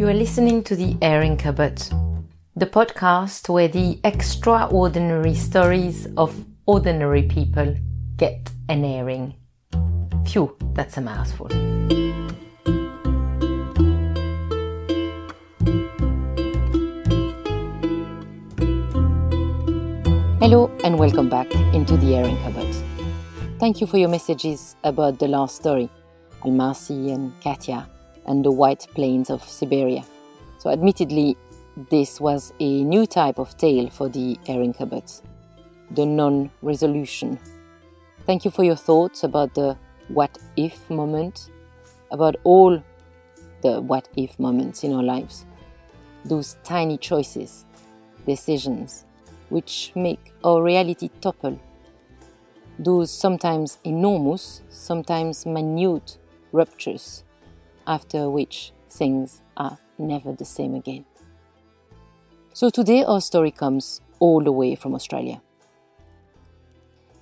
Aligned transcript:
You 0.00 0.08
are 0.08 0.14
listening 0.14 0.62
to 0.62 0.74
The 0.74 0.96
Airing 1.02 1.36
Cupboard, 1.36 1.76
the 2.56 2.64
podcast 2.64 3.50
where 3.50 3.68
the 3.68 4.00
extraordinary 4.02 5.34
stories 5.34 6.08
of 6.16 6.34
ordinary 6.64 7.24
people 7.24 7.76
get 8.16 8.50
an 8.70 8.82
airing. 8.82 9.34
Phew, 10.24 10.56
that's 10.72 10.96
a 10.96 11.02
mouthful. 11.02 11.48
Hello 20.40 20.70
and 20.82 20.98
welcome 20.98 21.28
back 21.28 21.54
into 21.74 21.98
the 21.98 22.16
Airing 22.16 22.38
Cupboard. 22.38 22.74
Thank 23.58 23.82
you 23.82 23.86
for 23.86 23.98
your 23.98 24.08
messages 24.08 24.76
about 24.82 25.18
the 25.18 25.28
last 25.28 25.56
story, 25.56 25.90
Almasi 26.42 27.12
and 27.12 27.38
Katya 27.42 27.86
and 28.26 28.44
the 28.44 28.50
white 28.50 28.86
plains 28.94 29.30
of 29.30 29.42
Siberia. 29.42 30.04
So, 30.58 30.70
admittedly, 30.70 31.36
this 31.90 32.20
was 32.20 32.52
a 32.60 32.84
new 32.84 33.06
type 33.06 33.38
of 33.38 33.56
tale 33.56 33.88
for 33.90 34.08
the 34.08 34.38
cupboards 34.76 35.22
the 35.90 36.06
non 36.06 36.50
resolution. 36.62 37.38
Thank 38.26 38.44
you 38.44 38.50
for 38.50 38.62
your 38.62 38.76
thoughts 38.76 39.24
about 39.24 39.54
the 39.54 39.76
what 40.08 40.38
if 40.56 40.88
moment, 40.88 41.50
about 42.10 42.36
all 42.44 42.82
the 43.62 43.80
what 43.80 44.08
if 44.16 44.38
moments 44.38 44.84
in 44.84 44.92
our 44.92 45.02
lives. 45.02 45.46
Those 46.24 46.56
tiny 46.64 46.96
choices, 46.98 47.64
decisions, 48.26 49.04
which 49.48 49.92
make 49.94 50.32
our 50.44 50.62
reality 50.62 51.10
topple. 51.20 51.58
Those 52.78 53.10
sometimes 53.10 53.78
enormous, 53.84 54.62
sometimes 54.68 55.44
minute 55.44 56.18
ruptures 56.52 57.24
after 57.86 58.28
which 58.28 58.72
things 58.88 59.42
are 59.56 59.78
never 59.98 60.32
the 60.32 60.44
same 60.44 60.74
again. 60.74 61.04
So 62.52 62.70
today 62.70 63.04
our 63.04 63.20
story 63.20 63.50
comes 63.50 64.00
all 64.18 64.42
the 64.42 64.52
way 64.52 64.74
from 64.74 64.94
Australia. 64.94 65.40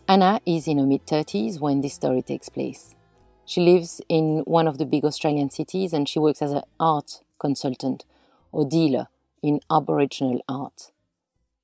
Anna 0.08 0.40
is 0.46 0.66
in 0.66 0.78
her 0.78 0.86
mid 0.86 1.06
30s 1.06 1.60
when 1.60 1.82
this 1.82 1.94
story 1.94 2.22
takes 2.22 2.48
place. 2.48 2.96
She 3.44 3.60
lives 3.60 4.00
in 4.08 4.38
one 4.46 4.66
of 4.66 4.78
the 4.78 4.86
big 4.86 5.04
Australian 5.04 5.50
cities 5.50 5.92
and 5.92 6.08
she 6.08 6.18
works 6.18 6.42
as 6.42 6.52
an 6.52 6.62
art 6.80 7.20
consultant 7.38 8.04
or 8.52 8.66
dealer 8.66 9.08
in 9.42 9.60
Aboriginal 9.70 10.40
art. 10.48 10.92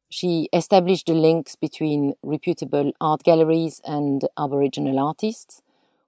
She 0.08 0.48
established 0.52 1.06
the 1.06 1.14
links 1.14 1.56
between 1.56 2.14
reputable 2.22 2.92
art 3.00 3.22
galleries 3.22 3.80
and 3.84 4.26
Aboriginal 4.38 4.98
artists 5.00 5.62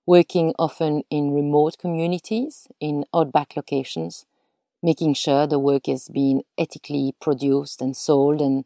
working 0.06 0.54
often 0.58 1.02
in 1.10 1.34
remote 1.34 1.78
communities, 1.78 2.68
in 2.80 3.04
outback 3.12 3.56
locations, 3.56 4.24
making 4.82 5.14
sure 5.14 5.46
the 5.46 5.58
work 5.58 5.88
is 5.88 6.08
being 6.08 6.42
ethically 6.56 7.14
produced 7.20 7.82
and 7.82 7.96
sold 7.96 8.40
and 8.40 8.64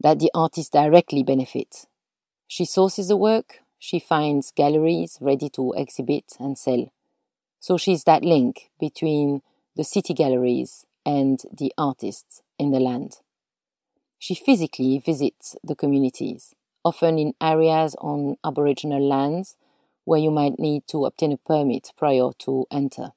that 0.00 0.18
the 0.18 0.30
artist 0.34 0.72
directly 0.72 1.22
benefits. 1.22 1.86
She 2.48 2.64
sources 2.64 3.08
the 3.08 3.16
work, 3.16 3.60
she 3.78 3.98
finds 3.98 4.50
galleries 4.50 5.18
ready 5.20 5.48
to 5.50 5.72
exhibit 5.76 6.34
and 6.40 6.58
sell. 6.58 6.92
So 7.60 7.78
she's 7.78 8.04
that 8.04 8.24
link 8.24 8.70
between 8.80 9.42
the 9.76 9.84
city 9.84 10.14
galleries 10.14 10.86
and 11.06 11.40
the 11.52 11.72
artists 11.78 12.42
in 12.58 12.70
the 12.70 12.80
land. 12.80 13.18
She 14.18 14.34
physically 14.34 14.98
visits 14.98 15.56
the 15.62 15.76
communities, 15.76 16.54
often 16.84 17.18
in 17.18 17.34
areas 17.40 17.94
on 18.00 18.36
Aboriginal 18.44 19.06
lands 19.06 19.56
where 20.04 20.20
you 20.20 20.30
might 20.30 20.58
need 20.58 20.86
to 20.88 21.06
obtain 21.06 21.32
a 21.32 21.36
permit 21.36 21.92
prior 21.96 22.30
to 22.38 22.66
enter. 22.70 23.12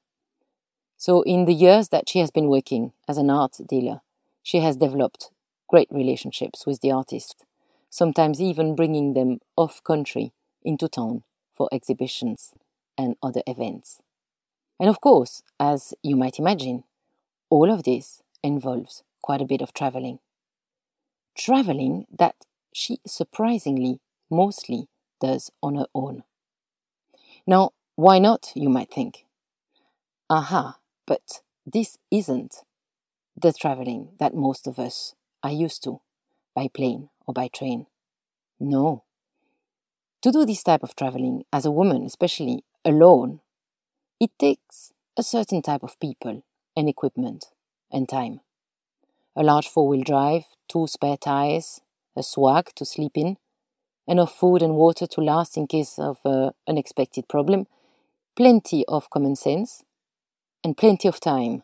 So, 0.96 1.22
in 1.22 1.44
the 1.44 1.54
years 1.54 1.88
that 1.90 2.08
she 2.08 2.18
has 2.18 2.30
been 2.30 2.48
working 2.48 2.92
as 3.06 3.18
an 3.18 3.30
art 3.30 3.58
dealer, 3.68 4.00
she 4.42 4.60
has 4.60 4.76
developed 4.76 5.30
great 5.68 5.88
relationships 5.90 6.66
with 6.66 6.80
the 6.80 6.90
artists, 6.90 7.44
sometimes 7.90 8.40
even 8.40 8.74
bringing 8.74 9.14
them 9.14 9.40
off 9.56 9.82
country 9.84 10.32
into 10.64 10.88
town 10.88 11.22
for 11.54 11.68
exhibitions 11.70 12.52
and 12.96 13.16
other 13.22 13.42
events. 13.46 14.00
And 14.80 14.88
of 14.88 15.00
course, 15.00 15.42
as 15.60 15.94
you 16.02 16.16
might 16.16 16.38
imagine, 16.38 16.84
all 17.50 17.70
of 17.70 17.84
this 17.84 18.22
involves 18.42 19.02
quite 19.22 19.40
a 19.40 19.46
bit 19.46 19.62
of 19.62 19.72
traveling. 19.72 20.20
Traveling 21.36 22.06
that 22.16 22.34
she 22.72 22.98
surprisingly 23.06 24.00
mostly 24.30 24.88
does 25.20 25.50
on 25.62 25.74
her 25.74 25.86
own. 25.94 26.22
Now, 27.48 27.70
why 27.96 28.18
not, 28.18 28.52
you 28.54 28.68
might 28.68 28.92
think? 28.92 29.24
Aha, 30.28 30.76
but 31.06 31.40
this 31.64 31.96
isn't 32.10 32.56
the 33.40 33.54
traveling 33.54 34.10
that 34.18 34.34
most 34.34 34.66
of 34.66 34.78
us 34.78 35.14
are 35.42 35.50
used 35.50 35.82
to 35.84 36.02
by 36.54 36.68
plane 36.68 37.08
or 37.26 37.32
by 37.32 37.48
train. 37.48 37.86
No. 38.60 39.04
To 40.20 40.30
do 40.30 40.44
this 40.44 40.62
type 40.62 40.82
of 40.82 40.94
traveling 40.94 41.44
as 41.50 41.64
a 41.64 41.70
woman, 41.70 42.02
especially 42.04 42.64
alone, 42.84 43.40
it 44.20 44.32
takes 44.38 44.92
a 45.16 45.22
certain 45.22 45.62
type 45.62 45.82
of 45.82 45.98
people 46.00 46.44
and 46.76 46.86
equipment 46.86 47.46
and 47.90 48.06
time. 48.06 48.40
A 49.34 49.42
large 49.42 49.68
four 49.68 49.88
wheel 49.88 50.04
drive, 50.04 50.44
two 50.68 50.86
spare 50.86 51.16
tires, 51.16 51.80
a 52.14 52.22
swag 52.22 52.74
to 52.74 52.84
sleep 52.84 53.12
in, 53.14 53.38
enough 54.08 54.34
food 54.34 54.62
and 54.62 54.74
water 54.74 55.06
to 55.06 55.20
last 55.20 55.56
in 55.56 55.66
case 55.66 55.98
of 55.98 56.18
an 56.24 56.52
unexpected 56.66 57.28
problem, 57.28 57.66
plenty 58.36 58.84
of 58.88 59.10
common 59.10 59.36
sense, 59.36 59.84
and 60.64 60.76
plenty 60.76 61.06
of 61.06 61.20
time. 61.20 61.62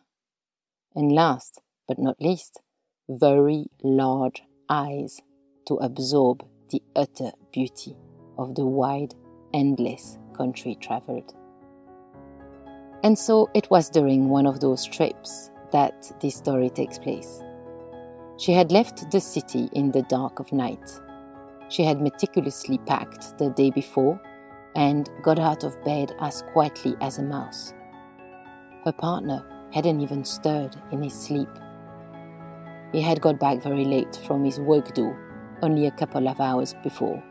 And 0.95 1.11
last 1.11 1.59
but 1.87 1.99
not 1.99 2.21
least, 2.21 2.61
very 3.09 3.65
large 3.83 4.43
eyes 4.69 5.19
to 5.67 5.75
absorb 5.75 6.45
the 6.69 6.81
utter 6.95 7.31
beauty 7.51 7.95
of 8.37 8.55
the 8.55 8.65
wide, 8.65 9.15
endless 9.53 10.17
country 10.35 10.77
traveled. 10.79 11.33
And 13.03 13.17
so 13.17 13.49
it 13.53 13.69
was 13.69 13.89
during 13.89 14.29
one 14.29 14.45
of 14.45 14.59
those 14.59 14.85
trips 14.85 15.51
that 15.71 16.11
this 16.21 16.35
story 16.35 16.69
takes 16.69 16.97
place. 16.97 17.41
She 18.37 18.51
had 18.51 18.71
left 18.71 19.09
the 19.11 19.21
city 19.21 19.69
in 19.73 19.91
the 19.91 20.01
dark 20.03 20.39
of 20.39 20.51
night 20.51 20.99
she 21.75 21.83
had 21.83 22.01
meticulously 22.01 22.77
packed 22.77 23.37
the 23.37 23.49
day 23.49 23.69
before 23.69 24.17
and 24.77 25.09
got 25.21 25.37
out 25.37 25.65
of 25.65 25.83
bed 25.83 26.15
as 26.21 26.41
quietly 26.53 26.95
as 27.01 27.17
a 27.17 27.21
mouse. 27.21 27.73
Her 28.85 28.93
partner 28.93 29.43
hadn't 29.73 29.99
even 29.99 30.23
stirred 30.23 30.73
in 30.93 31.03
his 31.03 31.13
sleep. 31.13 31.49
He 32.93 33.01
had 33.01 33.19
got 33.19 33.41
back 33.41 33.61
very 33.61 33.83
late 33.83 34.21
from 34.25 34.45
his 34.45 34.57
work 34.57 34.93
do 34.93 35.13
only 35.61 35.85
a 35.85 35.91
couple 35.91 36.29
of 36.29 36.39
hours 36.39 36.73
before. 36.81 37.21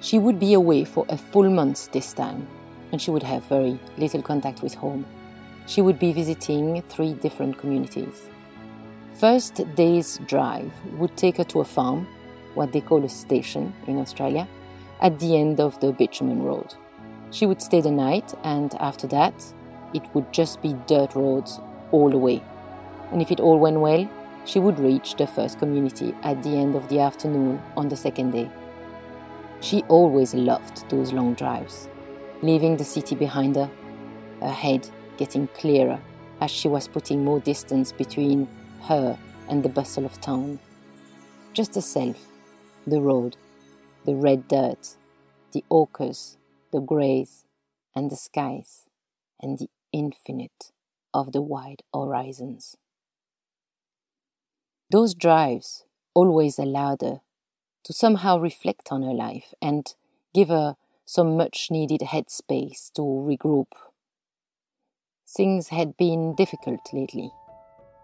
She 0.00 0.20
would 0.20 0.38
be 0.38 0.54
away 0.54 0.84
for 0.84 1.06
a 1.08 1.18
full 1.18 1.50
month 1.50 1.90
this 1.90 2.12
time, 2.12 2.46
and 2.92 3.02
she 3.02 3.10
would 3.10 3.24
have 3.24 3.42
very 3.46 3.80
little 3.96 4.22
contact 4.22 4.62
with 4.62 4.74
home. 4.74 5.04
She 5.66 5.82
would 5.82 5.98
be 5.98 6.12
visiting 6.12 6.82
three 6.82 7.14
different 7.14 7.58
communities. 7.58 8.30
First 9.14 9.62
day's 9.74 10.18
drive 10.26 10.72
would 10.98 11.16
take 11.16 11.38
her 11.38 11.44
to 11.44 11.62
a 11.62 11.64
farm 11.64 12.06
what 12.58 12.72
they 12.72 12.80
call 12.80 13.04
a 13.04 13.08
station 13.08 13.72
in 13.86 13.98
Australia, 13.98 14.46
at 15.00 15.18
the 15.20 15.36
end 15.36 15.60
of 15.60 15.78
the 15.80 15.92
bitumen 15.92 16.42
road. 16.42 16.74
She 17.30 17.46
would 17.46 17.62
stay 17.62 17.80
the 17.80 17.90
night, 17.90 18.34
and 18.42 18.74
after 18.80 19.06
that, 19.08 19.34
it 19.94 20.02
would 20.12 20.32
just 20.32 20.60
be 20.60 20.74
dirt 20.86 21.14
roads 21.14 21.60
all 21.92 22.10
the 22.10 22.18
way. 22.18 22.42
And 23.12 23.22
if 23.22 23.30
it 23.30 23.40
all 23.40 23.58
went 23.58 23.80
well, 23.80 24.10
she 24.44 24.58
would 24.58 24.78
reach 24.78 25.14
the 25.14 25.26
first 25.26 25.58
community 25.58 26.14
at 26.22 26.42
the 26.42 26.50
end 26.50 26.74
of 26.74 26.88
the 26.88 27.00
afternoon 27.00 27.62
on 27.76 27.88
the 27.88 27.96
second 27.96 28.32
day. 28.32 28.50
She 29.60 29.82
always 29.88 30.34
loved 30.34 30.88
those 30.90 31.12
long 31.12 31.34
drives, 31.34 31.88
leaving 32.42 32.76
the 32.76 32.84
city 32.84 33.14
behind 33.14 33.56
her, 33.56 33.70
her 34.40 34.50
head 34.50 34.88
getting 35.16 35.48
clearer 35.48 36.00
as 36.40 36.50
she 36.50 36.68
was 36.68 36.88
putting 36.88 37.24
more 37.24 37.40
distance 37.40 37.92
between 37.92 38.48
her 38.82 39.18
and 39.48 39.62
the 39.62 39.68
bustle 39.68 40.04
of 40.04 40.20
town. 40.20 40.58
Just 41.52 41.74
herself, 41.74 42.27
the 42.88 43.00
road, 43.00 43.36
the 44.04 44.14
red 44.14 44.48
dirt, 44.48 44.96
the 45.52 45.64
ochres, 45.70 46.36
the 46.72 46.80
greys, 46.80 47.44
and 47.94 48.10
the 48.10 48.16
skies, 48.16 48.86
and 49.40 49.58
the 49.58 49.68
infinite 49.92 50.72
of 51.14 51.32
the 51.32 51.42
wide 51.42 51.82
horizons. 51.94 52.76
Those 54.90 55.14
drives 55.14 55.84
always 56.14 56.58
allowed 56.58 57.02
her 57.02 57.20
to 57.84 57.92
somehow 57.92 58.38
reflect 58.38 58.88
on 58.90 59.02
her 59.02 59.12
life 59.12 59.52
and 59.60 59.94
give 60.34 60.48
her 60.48 60.76
some 61.04 61.36
much 61.36 61.70
needed 61.70 62.00
headspace 62.00 62.92
to 62.92 63.02
regroup. 63.02 63.72
Things 65.26 65.68
had 65.68 65.96
been 65.96 66.34
difficult 66.34 66.80
lately. 66.92 67.30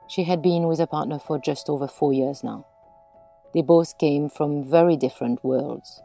She 0.09 0.25
had 0.25 0.43
been 0.43 0.67
with 0.67 0.81
a 0.81 0.87
partner 0.87 1.19
for 1.19 1.39
just 1.39 1.69
over 1.69 1.89
four 1.89 2.13
years 2.13 2.45
now. 2.45 2.67
They 3.55 3.63
both 3.63 3.99
came 3.99 4.29
from 4.29 4.69
very 4.69 4.97
different 4.97 5.45
worlds. 5.45 6.03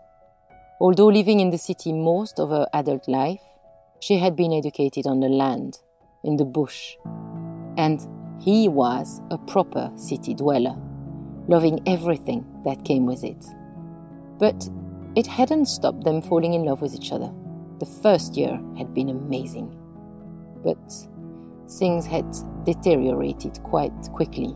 Although 0.79 1.07
living 1.07 1.39
in 1.39 1.49
the 1.49 1.57
city 1.57 1.91
most 1.91 2.39
of 2.39 2.49
her 2.49 2.67
adult 2.73 3.07
life, 3.07 3.41
she 3.99 4.17
had 4.17 4.35
been 4.35 4.53
educated 4.53 5.07
on 5.07 5.19
the 5.19 5.27
land, 5.27 5.79
in 6.23 6.37
the 6.37 6.45
bush, 6.45 6.95
And 7.75 8.05
he 8.39 8.67
was 8.67 9.21
a 9.31 9.37
proper 9.37 9.91
city 9.95 10.33
dweller, 10.33 10.75
loving 11.47 11.81
everything 11.85 12.45
that 12.65 12.85
came 12.85 13.05
with 13.05 13.23
it. 13.23 13.45
But 14.37 14.69
it 15.15 15.27
hadn't 15.27 15.65
stopped 15.65 16.03
them 16.03 16.21
falling 16.21 16.53
in 16.53 16.63
love 16.63 16.81
with 16.81 16.93
each 16.93 17.11
other. 17.11 17.33
The 17.79 17.85
first 17.85 18.37
year 18.37 18.61
had 18.77 18.93
been 18.93 19.09
amazing. 19.09 19.75
But 20.63 20.77
things 21.67 22.05
had 22.05 22.25
deteriorated 22.63 23.61
quite 23.63 24.11
quickly. 24.13 24.55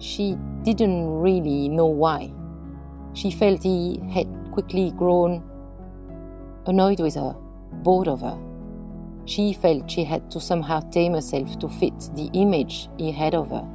She 0.00 0.36
didn't 0.62 1.08
really 1.20 1.68
know 1.68 1.86
why. 1.86 2.32
She 3.12 3.30
felt 3.30 3.62
he 3.62 4.00
had 4.10 4.26
quickly 4.50 4.92
grown 4.92 5.42
annoyed 6.66 7.00
with 7.00 7.16
her, 7.16 7.36
bored 7.82 8.08
of 8.08 8.22
her. 8.22 8.38
She 9.26 9.52
felt 9.52 9.90
she 9.90 10.04
had 10.04 10.30
to 10.30 10.40
somehow 10.40 10.80
tame 10.80 11.12
herself 11.12 11.58
to 11.58 11.68
fit 11.68 12.10
the 12.14 12.30
image 12.32 12.88
he 12.96 13.12
had 13.12 13.34
of 13.34 13.50
her, 13.50 13.66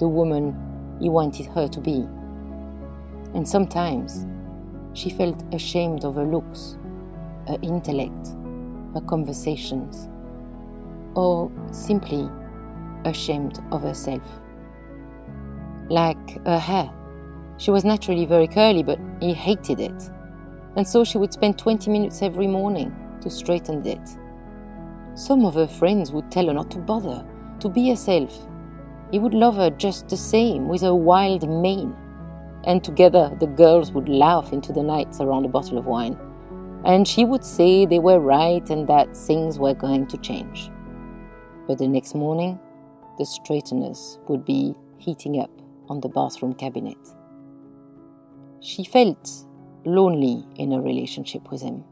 the 0.00 0.08
woman 0.08 0.56
he 1.00 1.08
wanted 1.08 1.46
her 1.46 1.68
to 1.68 1.80
be. 1.80 2.06
And 3.32 3.46
sometimes 3.46 4.26
she 4.94 5.10
felt 5.10 5.42
ashamed 5.54 6.04
of 6.04 6.16
her 6.16 6.24
looks, 6.24 6.76
her 7.46 7.56
intellect, 7.62 8.34
her 8.94 9.00
conversations, 9.06 10.08
or 11.14 11.50
simply 11.70 12.28
ashamed 13.04 13.60
of 13.70 13.82
herself. 13.82 14.40
Like 15.90 16.46
her 16.46 16.58
hair. 16.58 16.88
She 17.56 17.72
was 17.72 17.84
naturally 17.84 18.24
very 18.24 18.46
curly, 18.46 18.84
but 18.84 19.00
he 19.20 19.34
hated 19.34 19.80
it. 19.80 20.10
And 20.76 20.86
so 20.86 21.02
she 21.02 21.18
would 21.18 21.32
spend 21.32 21.58
20 21.58 21.90
minutes 21.90 22.22
every 22.22 22.46
morning 22.46 22.94
to 23.22 23.28
straighten 23.28 23.84
it. 23.84 24.16
Some 25.14 25.44
of 25.44 25.54
her 25.54 25.66
friends 25.66 26.12
would 26.12 26.30
tell 26.30 26.46
her 26.46 26.54
not 26.54 26.70
to 26.70 26.78
bother, 26.78 27.26
to 27.58 27.68
be 27.68 27.90
herself. 27.90 28.46
He 29.10 29.18
would 29.18 29.34
love 29.34 29.56
her 29.56 29.70
just 29.70 30.08
the 30.08 30.16
same, 30.16 30.68
with 30.68 30.82
her 30.82 30.94
wild 30.94 31.48
mane. 31.48 31.96
And 32.64 32.84
together 32.84 33.36
the 33.40 33.48
girls 33.48 33.90
would 33.90 34.08
laugh 34.08 34.52
into 34.52 34.72
the 34.72 34.84
nights 34.84 35.20
around 35.20 35.44
a 35.44 35.48
bottle 35.48 35.76
of 35.76 35.86
wine. 35.86 36.16
And 36.84 37.06
she 37.06 37.24
would 37.24 37.44
say 37.44 37.84
they 37.84 37.98
were 37.98 38.20
right 38.20 38.70
and 38.70 38.88
that 38.88 39.16
things 39.16 39.58
were 39.58 39.74
going 39.74 40.06
to 40.06 40.18
change. 40.18 40.70
But 41.66 41.78
the 41.78 41.88
next 41.88 42.14
morning, 42.14 42.60
the 43.18 43.26
straighteners 43.26 44.20
would 44.28 44.44
be 44.44 44.76
heating 44.98 45.40
up 45.40 45.59
on 45.90 46.00
the 46.00 46.08
bathroom 46.08 46.54
cabinet. 46.54 46.96
She 48.60 48.84
felt 48.84 49.28
lonely 49.84 50.46
in 50.56 50.72
a 50.72 50.80
relationship 50.80 51.50
with 51.50 51.60
him, 51.60 51.84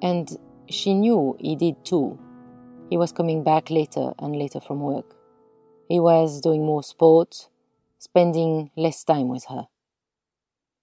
and 0.00 0.34
she 0.70 0.94
knew 0.94 1.36
he 1.38 1.56
did 1.56 1.84
too. 1.84 2.18
He 2.88 2.96
was 2.96 3.12
coming 3.12 3.42
back 3.42 3.70
later 3.70 4.14
and 4.18 4.36
later 4.36 4.60
from 4.60 4.80
work. 4.80 5.16
He 5.88 6.00
was 6.00 6.40
doing 6.40 6.64
more 6.64 6.82
sport, 6.82 7.48
spending 7.98 8.70
less 8.76 9.04
time 9.04 9.28
with 9.28 9.46
her. 9.46 9.66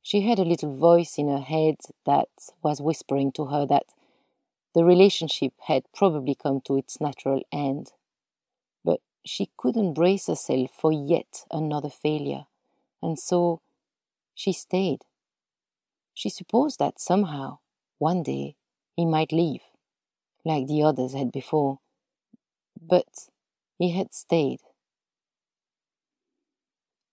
She 0.04 0.22
had 0.22 0.40
a 0.40 0.46
little 0.46 0.76
voice 0.76 1.18
in 1.18 1.28
her 1.30 1.40
head 1.40 1.76
that 2.06 2.30
was 2.64 2.82
whispering 2.82 3.32
to 3.34 3.46
her 3.46 3.66
that 3.68 3.86
the 4.74 4.84
relationship 4.84 5.54
had 5.68 5.84
probably 5.94 6.36
come 6.36 6.62
to 6.62 6.78
its 6.78 7.00
natural 7.00 7.42
end. 7.52 7.92
She 9.24 9.52
couldn't 9.58 9.94
brace 9.94 10.28
herself 10.28 10.72
for 10.72 10.92
yet 10.92 11.46
another 11.52 11.90
failure, 11.90 12.48
and 13.02 13.20
so 13.20 13.62
she 14.34 14.52
stayed. 14.52 15.06
She 16.14 16.30
supposed 16.30 16.80
that 16.80 17.00
somehow, 17.00 17.60
one 18.00 18.24
day, 18.24 18.56
he 18.96 19.06
might 19.06 19.32
leave, 19.32 19.62
like 20.44 20.68
the 20.68 20.84
others 20.84 21.14
had 21.14 21.32
before. 21.32 21.80
But 22.82 23.30
he 23.78 23.92
had 23.92 24.14
stayed. 24.14 24.62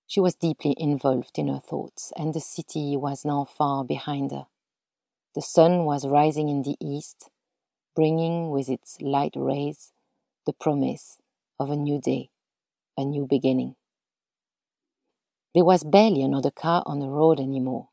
She 0.07 0.21
was 0.21 0.35
deeply 0.35 0.75
involved 0.79 1.39
in 1.39 1.49
her 1.49 1.61
thoughts, 1.61 2.13
and 2.17 2.33
the 2.33 2.41
city 2.41 2.97
was 2.97 3.25
now 3.27 3.45
far 3.45 3.85
behind 3.85 4.31
her. 4.31 4.47
The 5.35 5.43
sun 5.43 5.85
was 5.85 6.07
rising 6.07 6.49
in 6.49 6.63
the 6.63 6.77
east, 6.81 7.31
bringing 7.95 8.51
with 8.51 8.69
its 8.71 9.01
light 9.03 9.35
rays 9.37 9.93
the 10.47 10.55
promise 10.55 11.21
of 11.59 11.71
a 11.71 11.77
new 11.77 12.01
day, 12.01 12.31
a 12.97 13.05
new 13.05 13.27
beginning. 13.27 13.75
There 15.55 15.65
was 15.65 15.85
barely 15.85 16.23
another 16.23 16.51
car 16.51 16.83
on 16.87 16.99
the 17.01 17.09
road 17.09 17.41
anymore, 17.41 17.89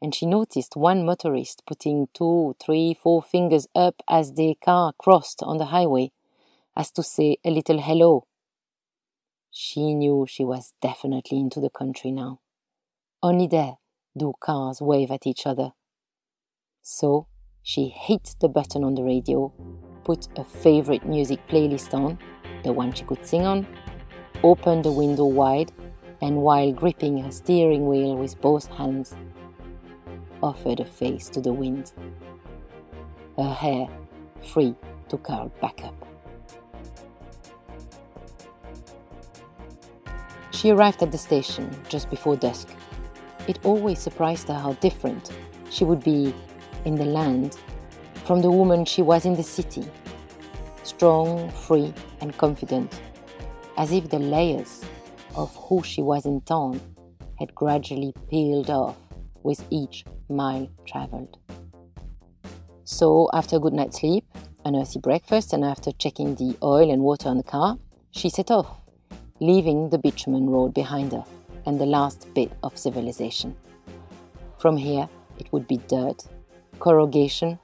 and 0.00 0.14
she 0.14 0.26
noticed 0.26 0.76
one 0.76 1.04
motorist 1.04 1.62
putting 1.66 2.08
two, 2.14 2.56
three, 2.60 2.94
four 2.94 3.22
fingers 3.22 3.66
up 3.74 4.02
as 4.08 4.34
the 4.34 4.56
car 4.62 4.92
crossed 4.98 5.42
on 5.42 5.58
the 5.58 5.66
highway, 5.66 6.12
as 6.76 6.90
to 6.92 7.02
say 7.02 7.38
a 7.44 7.50
little 7.50 7.80
hello 7.80 8.26
she 9.50 9.94
knew 9.94 10.26
she 10.28 10.44
was 10.44 10.72
definitely 10.80 11.38
into 11.38 11.60
the 11.60 11.70
country 11.70 12.12
now. 12.12 12.40
Only 13.22 13.48
there 13.48 13.78
do 14.16 14.32
cars 14.40 14.80
wave 14.80 15.10
at 15.10 15.26
each 15.26 15.46
other. 15.46 15.72
So 16.82 17.26
she 17.62 17.88
hit 17.88 18.36
the 18.40 18.48
button 18.48 18.84
on 18.84 18.94
the 18.94 19.02
radio, 19.02 19.52
put 20.04 20.28
a 20.38 20.44
favorite 20.44 21.04
music 21.04 21.46
playlist 21.48 21.92
on, 21.94 22.18
the 22.62 22.72
one 22.72 22.92
she 22.92 23.04
could 23.04 23.24
sing 23.24 23.46
on, 23.46 23.66
opened 24.42 24.84
the 24.84 24.92
window 24.92 25.24
wide, 25.24 25.72
and 26.20 26.36
while 26.36 26.72
gripping 26.72 27.18
her 27.18 27.30
steering 27.30 27.86
wheel 27.86 28.16
with 28.16 28.40
both 28.40 28.66
hands, 28.68 29.14
offered 30.42 30.80
a 30.80 30.84
face 30.84 31.28
to 31.30 31.40
the 31.40 31.52
wind. 31.52 31.92
Her 33.36 33.52
hair 33.52 33.88
free 34.42 34.74
to 35.08 35.16
curl 35.18 35.50
back 35.60 35.82
up. 35.84 35.94
She 40.50 40.70
arrived 40.70 41.02
at 41.02 41.10
the 41.10 41.18
station 41.18 41.70
just 41.88 42.10
before 42.10 42.36
dusk. 42.36 42.68
It 43.48 43.58
always 43.64 43.98
surprised 43.98 44.48
her 44.48 44.54
how 44.58 44.74
different 44.74 45.30
she 45.70 45.84
would 45.84 46.04
be 46.04 46.34
in 46.84 46.96
the 46.96 47.04
land 47.04 47.56
from 48.24 48.42
the 48.42 48.50
woman 48.50 48.84
she 48.84 49.02
was 49.02 49.24
in 49.24 49.34
the 49.34 49.42
city 49.42 49.84
strong, 50.82 51.50
free, 51.50 51.92
and 52.20 52.36
confident, 52.38 53.00
as 53.76 53.92
if 53.92 54.08
the 54.08 54.18
layers 54.18 54.84
of 55.36 55.54
who 55.56 55.82
she 55.82 56.02
was 56.02 56.26
in 56.26 56.40
town 56.42 56.80
had 57.38 57.54
gradually 57.54 58.14
peeled 58.28 58.70
off 58.70 58.96
with 59.42 59.64
each 59.70 60.04
mile 60.28 60.68
traveled. 60.86 61.38
So, 62.84 63.28
after 63.32 63.56
a 63.56 63.60
good 63.60 63.72
night's 63.72 64.00
sleep, 64.00 64.24
an 64.64 64.76
earthy 64.76 64.98
breakfast, 64.98 65.52
and 65.52 65.64
after 65.64 65.92
checking 65.92 66.34
the 66.34 66.56
oil 66.62 66.90
and 66.90 67.02
water 67.02 67.28
on 67.28 67.36
the 67.36 67.42
car, 67.42 67.78
she 68.10 68.28
set 68.28 68.50
off 68.50 68.80
leaving 69.40 69.88
the 69.88 69.98
bitumen 69.98 70.50
road 70.50 70.74
behind 70.74 71.12
her 71.12 71.24
and 71.64 71.80
the 71.80 71.86
last 71.86 72.26
bit 72.34 72.52
of 72.62 72.76
civilization. 72.76 73.56
From 74.58 74.76
here, 74.76 75.08
it 75.38 75.50
would 75.52 75.66
be 75.66 75.78
dirt, 75.88 76.24
corrugation, 76.78 77.58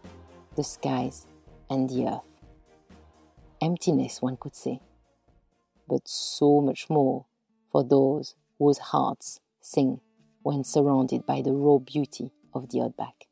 the 0.55 0.65
skies, 0.65 1.27
and 1.69 1.91
the 1.91 2.07
earth. 2.07 2.36
Emptiness, 3.61 4.21
one 4.21 4.37
could 4.37 4.55
say, 4.55 4.81
but 5.89 6.07
so 6.09 6.61
much 6.61 6.89
more 6.91 7.27
for 7.71 7.83
those 7.83 8.35
whose 8.59 8.79
hearts 8.79 9.41
sing 9.61 10.01
when 10.43 10.65
surrounded 10.65 11.27
by 11.27 11.43
the 11.43 11.53
raw 11.53 11.79
beauty 11.79 12.33
of 12.55 12.71
the 12.71 12.81
outback. 12.81 13.27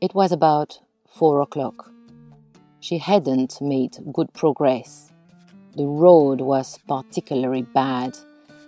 It 0.00 0.14
was 0.14 0.32
about 0.32 0.80
four 1.06 1.40
o'clock. 1.40 1.90
She 2.80 2.98
hadn't 2.98 3.60
made 3.60 3.98
good 4.12 4.32
progress 4.32 5.12
the 5.76 5.86
road 5.86 6.40
was 6.40 6.78
particularly 6.86 7.62
bad 7.62 8.16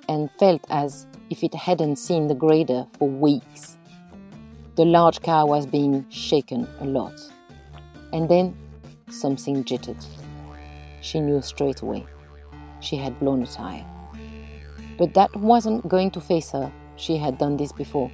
and 0.09 0.29
felt 0.41 0.67
as 0.71 1.07
if 1.31 1.45
it 1.45 1.55
hadn't 1.55 1.97
seen 1.97 2.27
the 2.27 2.35
grader 2.35 2.85
for 2.99 3.09
weeks. 3.09 3.77
The 4.75 4.85
large 4.85 5.23
car 5.23 5.47
was 5.47 5.67
being 5.67 6.05
shaken 6.11 6.67
a 6.81 6.85
lot. 6.85 7.15
And 8.13 8.29
then 8.29 8.57
something 9.09 9.65
jittered. 9.65 10.05
She 11.01 11.21
knew 11.21 11.41
straight 11.41 11.83
away. 11.83 12.05
She 12.81 12.97
had 12.97 13.19
blown 13.21 13.43
a 13.43 13.47
tire. 13.47 13.85
But 14.99 15.15
that 15.15 15.35
wasn't 15.37 15.89
going 15.89 16.11
to 16.13 16.21
face 16.21 16.51
her. 16.51 16.73
She 16.97 17.17
had 17.17 17.39
done 17.39 17.57
this 17.57 17.73
before. 17.73 18.11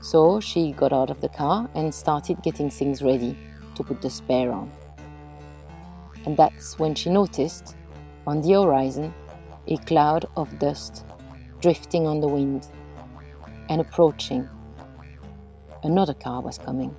So 0.00 0.40
she 0.40 0.72
got 0.72 0.92
out 0.92 1.10
of 1.10 1.20
the 1.20 1.28
car 1.28 1.68
and 1.74 1.92
started 1.94 2.42
getting 2.42 2.70
things 2.70 3.02
ready 3.02 3.36
to 3.74 3.82
put 3.82 4.00
the 4.00 4.10
spare 4.10 4.52
on. 4.52 4.70
And 6.24 6.36
that's 6.36 6.78
when 6.78 6.94
she 6.94 7.10
noticed 7.10 7.76
on 8.26 8.40
the 8.40 8.52
horizon, 8.52 9.12
a 9.68 9.76
cloud 9.78 10.26
of 10.36 10.58
dust 10.58 11.04
drifting 11.60 12.06
on 12.06 12.20
the 12.20 12.28
wind 12.28 12.68
and 13.68 13.80
approaching. 13.80 14.48
Another 15.82 16.14
car 16.14 16.40
was 16.40 16.58
coming. 16.58 16.94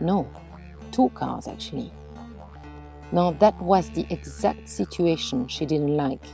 No, 0.00 0.28
two 0.90 1.08
cars 1.10 1.46
actually. 1.46 1.92
Now, 3.12 3.32
that 3.32 3.60
was 3.60 3.90
the 3.90 4.06
exact 4.10 4.68
situation 4.68 5.46
she 5.46 5.66
didn't 5.66 5.96
like. 5.96 6.24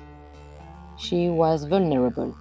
She 0.97 1.29
was 1.29 1.65
vulnerable. 1.65 2.37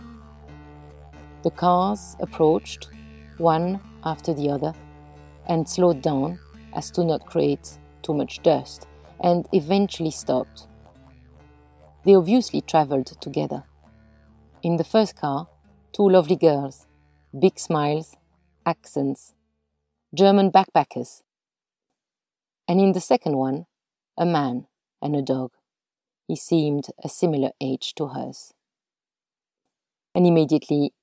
The 1.43 1.51
cars 1.51 2.15
approached, 2.19 2.89
one 3.37 3.79
after 4.03 4.33
the 4.33 4.49
other, 4.49 4.73
and 5.47 5.67
slowed 5.67 6.01
down 6.01 6.39
as 6.73 6.91
to 6.91 7.03
not 7.03 7.25
create 7.25 7.79
too 8.03 8.13
much 8.13 8.43
dust, 8.43 8.87
and 9.21 9.47
eventually 9.51 10.11
stopped 10.11 10.67
They 12.05 12.15
obviously 12.15 12.61
travelled 12.61 13.07
together. 13.19 13.63
In 14.63 14.77
the 14.77 14.85
first 14.85 15.15
car, 15.17 15.47
two 15.91 16.09
lovely 16.09 16.37
girls, 16.37 16.87
big 17.37 17.59
smiles, 17.59 18.15
accents, 18.65 19.33
German 20.13 20.51
backpackers. 20.51 21.23
And 22.67 22.79
in 22.79 22.93
the 22.93 23.01
second 23.01 23.35
one, 23.35 23.65
a 24.17 24.25
man 24.25 24.65
and 25.01 25.15
a 25.15 25.21
dog. 25.21 25.51
He 26.27 26.35
seemed 26.35 26.87
a 27.03 27.09
similar 27.09 27.51
age 27.61 27.93
to 27.95 28.07
hers. 28.07 28.53
And 30.15 30.25
immediately 30.25 30.93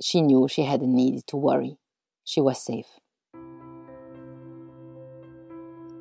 she 0.00 0.20
knew 0.20 0.46
she 0.48 0.62
hadn't 0.62 0.94
needed 0.94 1.26
to 1.28 1.36
worry. 1.36 1.78
She 2.24 2.40
was 2.40 2.62
safe. 2.62 3.00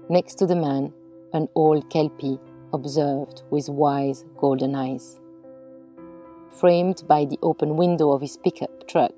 Next 0.09 0.35
to 0.35 0.45
the 0.45 0.55
man, 0.55 0.93
an 1.33 1.47
old 1.55 1.89
Kelpie 1.89 2.39
observed 2.73 3.43
with 3.49 3.69
wise 3.69 4.25
golden 4.37 4.75
eyes. 4.75 5.19
Framed 6.49 7.03
by 7.07 7.25
the 7.25 7.39
open 7.41 7.77
window 7.77 8.11
of 8.11 8.21
his 8.21 8.37
pickup 8.37 8.87
truck, 8.87 9.13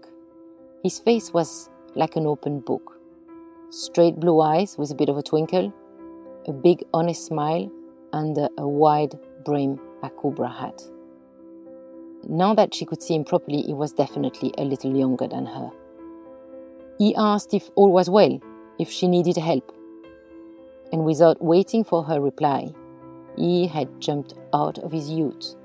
his 0.83 0.99
face 0.99 1.33
was 1.33 1.69
like 1.95 2.15
an 2.15 2.25
open 2.25 2.59
book. 2.59 2.99
Straight 3.69 4.19
blue 4.19 4.39
eyes 4.39 4.77
with 4.77 4.91
a 4.91 4.95
bit 4.95 5.09
of 5.09 5.17
a 5.17 5.23
twinkle, 5.23 5.73
a 6.47 6.53
big 6.53 6.83
honest 6.93 7.25
smile 7.25 7.71
under 8.13 8.47
a 8.57 8.67
wide 8.67 9.17
brim 9.45 9.79
Akubra 10.03 10.53
hat. 10.53 10.81
Now 12.27 12.53
that 12.55 12.73
she 12.73 12.85
could 12.85 13.01
see 13.01 13.15
him 13.15 13.23
properly, 13.23 13.61
he 13.61 13.73
was 13.73 13.93
definitely 13.93 14.53
a 14.57 14.63
little 14.63 14.95
younger 14.95 15.27
than 15.27 15.45
her. 15.45 15.69
He 16.97 17.15
asked 17.15 17.53
if 17.53 17.69
all 17.75 17.91
was 17.91 18.09
well, 18.09 18.39
if 18.77 18.89
she 18.89 19.07
needed 19.07 19.37
help. 19.37 19.73
And 20.91 21.05
without 21.05 21.41
waiting 21.41 21.83
for 21.83 22.03
her 22.03 22.19
reply, 22.19 22.73
he 23.37 23.67
had 23.67 24.01
jumped 24.01 24.33
out 24.53 24.79
of 24.79 24.91
his 24.91 25.09
ute 25.09 25.55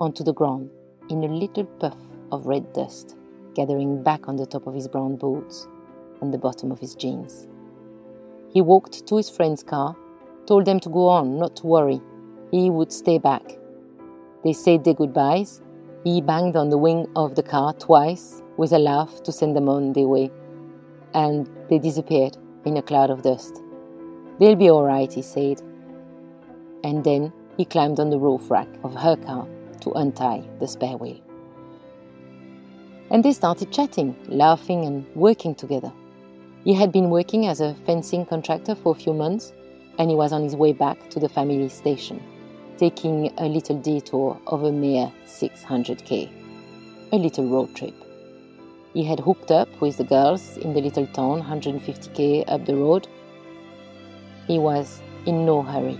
onto 0.00 0.22
the 0.22 0.32
ground 0.32 0.70
in 1.10 1.24
a 1.24 1.28
little 1.28 1.64
puff 1.64 1.96
of 2.30 2.46
red 2.46 2.72
dust, 2.72 3.16
gathering 3.54 4.02
back 4.02 4.28
on 4.28 4.36
the 4.36 4.46
top 4.46 4.66
of 4.66 4.74
his 4.74 4.88
brown 4.88 5.16
boots 5.16 5.66
and 6.20 6.32
the 6.32 6.38
bottom 6.38 6.70
of 6.70 6.78
his 6.78 6.94
jeans. 6.94 7.48
He 8.52 8.60
walked 8.60 9.06
to 9.08 9.16
his 9.16 9.28
friend's 9.28 9.62
car, 9.62 9.96
told 10.46 10.64
them 10.66 10.80
to 10.80 10.88
go 10.88 11.08
on, 11.08 11.38
not 11.38 11.56
to 11.56 11.66
worry. 11.66 12.00
He 12.50 12.70
would 12.70 12.92
stay 12.92 13.18
back. 13.18 13.42
They 14.44 14.52
said 14.52 14.84
their 14.84 14.94
goodbyes. 14.94 15.62
He 16.04 16.20
banged 16.20 16.56
on 16.56 16.68
the 16.68 16.78
wing 16.78 17.08
of 17.16 17.34
the 17.34 17.42
car 17.42 17.72
twice 17.72 18.42
with 18.56 18.72
a 18.72 18.78
laugh 18.78 19.22
to 19.22 19.32
send 19.32 19.56
them 19.56 19.68
on 19.68 19.92
their 19.94 20.06
way, 20.06 20.30
and 21.14 21.48
they 21.68 21.78
disappeared 21.78 22.36
in 22.64 22.76
a 22.76 22.82
cloud 22.82 23.10
of 23.10 23.22
dust. 23.22 23.62
They'll 24.38 24.56
be 24.56 24.70
all 24.70 24.84
right, 24.84 25.12
he 25.12 25.22
said. 25.22 25.62
And 26.82 27.02
then 27.02 27.32
he 27.56 27.64
climbed 27.64 28.00
on 28.00 28.10
the 28.10 28.18
roof 28.18 28.50
rack 28.50 28.68
of 28.82 28.94
her 28.94 29.16
car 29.16 29.48
to 29.80 29.92
untie 29.92 30.44
the 30.58 30.68
spare 30.68 30.96
wheel. 30.96 31.20
And 33.10 33.24
they 33.24 33.32
started 33.32 33.72
chatting, 33.72 34.16
laughing, 34.28 34.84
and 34.84 35.06
working 35.14 35.54
together. 35.54 35.92
He 36.64 36.74
had 36.74 36.92
been 36.92 37.10
working 37.10 37.46
as 37.46 37.60
a 37.60 37.74
fencing 37.86 38.26
contractor 38.26 38.74
for 38.74 38.92
a 38.92 38.98
few 38.98 39.12
months, 39.12 39.52
and 39.98 40.10
he 40.10 40.16
was 40.16 40.32
on 40.32 40.42
his 40.42 40.56
way 40.56 40.72
back 40.72 41.10
to 41.10 41.20
the 41.20 41.28
family 41.28 41.68
station, 41.68 42.22
taking 42.76 43.32
a 43.38 43.46
little 43.46 43.76
detour 43.78 44.40
of 44.46 44.64
a 44.64 44.72
mere 44.72 45.12
600k, 45.26 46.30
a 47.12 47.16
little 47.16 47.48
road 47.48 47.74
trip. 47.74 47.94
He 48.92 49.04
had 49.04 49.20
hooked 49.20 49.50
up 49.50 49.68
with 49.80 49.96
the 49.96 50.04
girls 50.04 50.56
in 50.56 50.72
the 50.72 50.80
little 50.80 51.06
town 51.08 51.42
150k 51.42 52.44
up 52.46 52.64
the 52.64 52.76
road. 52.76 53.08
He 54.46 54.58
was 54.58 55.02
in 55.26 55.44
no 55.44 55.62
hurry. 55.62 55.98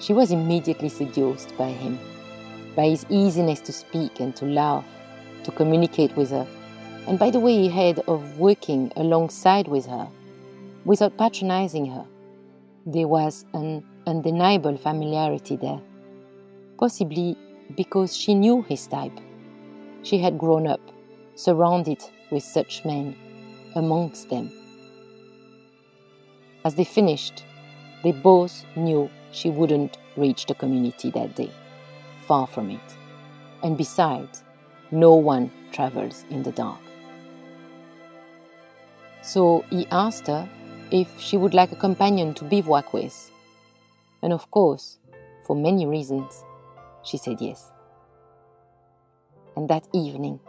She 0.00 0.12
was 0.12 0.30
immediately 0.30 0.88
seduced 0.88 1.56
by 1.58 1.68
him, 1.68 1.98
by 2.76 2.88
his 2.88 3.04
easiness 3.10 3.60
to 3.62 3.72
speak 3.72 4.20
and 4.20 4.34
to 4.36 4.46
laugh, 4.46 4.84
to 5.44 5.50
communicate 5.50 6.16
with 6.16 6.30
her, 6.30 6.46
and 7.06 7.18
by 7.18 7.30
the 7.30 7.40
way 7.40 7.56
he 7.62 7.68
had 7.68 7.98
of 8.06 8.38
working 8.38 8.92
alongside 8.96 9.66
with 9.66 9.86
her, 9.86 10.08
without 10.84 11.16
patronizing 11.18 11.86
her. 11.86 12.06
There 12.90 13.06
was 13.06 13.44
an 13.52 13.84
undeniable 14.06 14.78
familiarity 14.78 15.56
there, 15.56 15.82
possibly 16.78 17.36
because 17.76 18.16
she 18.16 18.34
knew 18.34 18.62
his 18.62 18.86
type. 18.86 19.12
She 20.02 20.16
had 20.16 20.38
grown 20.38 20.66
up, 20.66 20.80
surrounded 21.34 22.02
with 22.30 22.42
such 22.42 22.86
men, 22.86 23.14
amongst 23.74 24.30
them. 24.30 24.50
As 26.64 26.76
they 26.76 26.84
finished, 26.84 27.44
they 28.02 28.12
both 28.12 28.64
knew 28.74 29.10
she 29.32 29.50
wouldn't 29.50 29.98
reach 30.16 30.46
the 30.46 30.54
community 30.54 31.10
that 31.10 31.36
day. 31.36 31.50
Far 32.26 32.46
from 32.46 32.70
it. 32.70 32.96
And 33.62 33.76
besides, 33.76 34.44
no 34.90 35.14
one 35.14 35.50
travels 35.72 36.24
in 36.30 36.42
the 36.42 36.52
dark. 36.52 36.80
So 39.20 39.66
he 39.68 39.86
asked 39.90 40.26
her 40.28 40.48
if 40.90 41.20
she 41.20 41.36
would 41.36 41.54
like 41.54 41.72
a 41.72 41.76
companion 41.76 42.34
to 42.34 42.44
bivouac 42.44 42.92
with. 42.92 43.30
And 44.22 44.32
of 44.32 44.50
course, 44.50 44.98
for 45.46 45.56
many 45.56 45.86
reasons, 45.86 46.44
she 47.02 47.16
said 47.16 47.40
yes. 47.40 47.70
And 49.56 49.68
that 49.68 49.86
evening, 49.92 50.40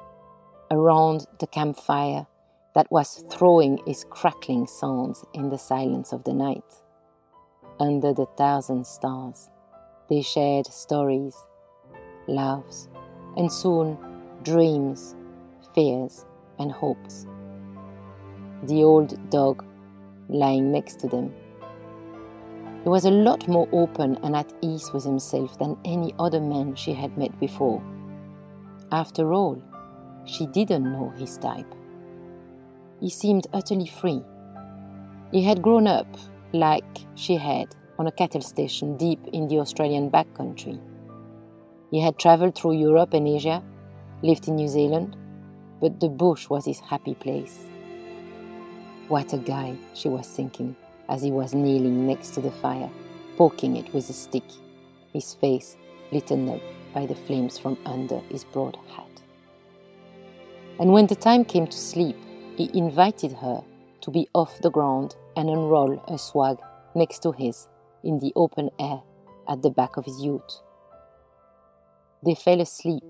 around 0.72 1.26
the 1.40 1.48
campfire 1.48 2.28
that 2.76 2.92
was 2.92 3.24
throwing 3.32 3.80
its 3.88 4.06
crackling 4.10 4.68
sounds 4.68 5.26
in 5.34 5.50
the 5.50 5.58
silence 5.58 6.12
of 6.12 6.24
the 6.24 6.34
night, 6.34 6.64
under 7.80 8.14
the 8.14 8.28
thousand 8.38 8.86
stars, 8.86 9.50
they 10.10 10.22
shared 10.22 10.68
stories, 10.68 11.36
loves, 12.28 12.88
and 13.38 13.52
soon 13.52 13.98
dreams, 14.44 15.16
fears, 15.74 16.26
and 16.58 16.72
hopes 16.72 17.26
the 18.64 18.84
old 18.84 19.30
dog 19.30 19.64
lying 20.30 20.72
next 20.72 21.00
to 21.00 21.08
them. 21.08 21.34
He 22.84 22.90
was 22.90 23.06
a 23.06 23.12
lot 23.12 23.48
more 23.48 23.68
open 23.74 24.18
and 24.24 24.36
at 24.36 24.54
ease 24.62 24.92
with 24.94 25.04
himself 25.04 25.58
than 25.60 25.78
any 25.84 26.14
other 26.18 26.40
man 26.40 26.76
she 26.76 26.94
had 26.94 27.18
met 27.18 27.38
before. 27.40 27.84
After 28.92 29.34
all, 29.34 29.62
she 30.26 30.46
didn't 30.46 30.92
know 30.92 31.10
his 31.18 31.38
type. 31.38 31.76
He 33.00 33.10
seemed 33.10 33.48
utterly 33.54 33.88
free. 33.88 34.22
He 35.32 35.44
had 35.44 35.62
grown 35.62 35.88
up, 35.88 36.08
like 36.54 37.06
she 37.16 37.36
had, 37.36 37.76
on 37.98 38.08
a 38.08 38.12
cattle 38.12 38.42
station 38.42 38.98
deep 38.98 39.20
in 39.34 39.48
the 39.48 39.60
Australian 39.60 40.10
backcountry. 40.10 40.80
He 41.92 42.00
had 42.00 42.18
travelled 42.18 42.56
through 42.56 42.74
Europe 42.74 43.14
and 43.14 43.28
Asia, 43.28 43.64
lived 44.22 44.48
in 44.48 44.56
New 44.56 44.68
Zealand, 44.68 45.16
but 45.82 46.00
the 46.00 46.10
bush 46.10 46.50
was 46.50 46.66
his 46.66 46.80
happy 46.80 47.16
place. 47.16 47.69
What 49.10 49.34
a 49.34 49.38
guy, 49.38 49.76
she 49.96 50.08
was 50.08 50.28
thinking, 50.28 50.76
as 51.10 51.24
he 51.24 51.32
was 51.32 51.56
kneeling 51.56 52.06
next 52.06 52.36
to 52.36 52.42
the 52.42 52.52
fire, 52.52 52.92
poking 53.38 53.76
it 53.76 53.92
with 53.92 54.08
a 54.12 54.14
stick, 54.14 54.44
his 55.12 55.34
face 55.34 55.78
lit 56.12 56.32
up 56.32 56.62
by 56.94 57.08
the 57.08 57.16
flames 57.16 57.58
from 57.58 57.76
under 57.88 58.20
his 58.30 58.44
broad 58.44 58.78
hat. 58.96 59.24
And 60.80 60.94
when 60.94 61.08
the 61.08 61.16
time 61.16 61.44
came 61.44 61.66
to 61.66 61.78
sleep, 61.78 62.18
he 62.56 62.70
invited 62.78 63.34
her 63.34 63.64
to 64.02 64.12
be 64.12 64.30
off 64.36 64.62
the 64.62 64.70
ground 64.70 65.16
and 65.36 65.50
unroll 65.50 66.04
a 66.08 66.20
swag 66.20 66.60
next 66.94 67.24
to 67.24 67.32
his 67.32 67.68
in 68.04 68.20
the 68.20 68.32
open 68.36 68.70
air 68.80 69.02
at 69.48 69.64
the 69.64 69.72
back 69.72 69.98
of 69.98 70.06
his 70.06 70.22
ute. 70.22 70.62
They 72.24 72.36
fell 72.36 72.62
asleep 72.62 73.04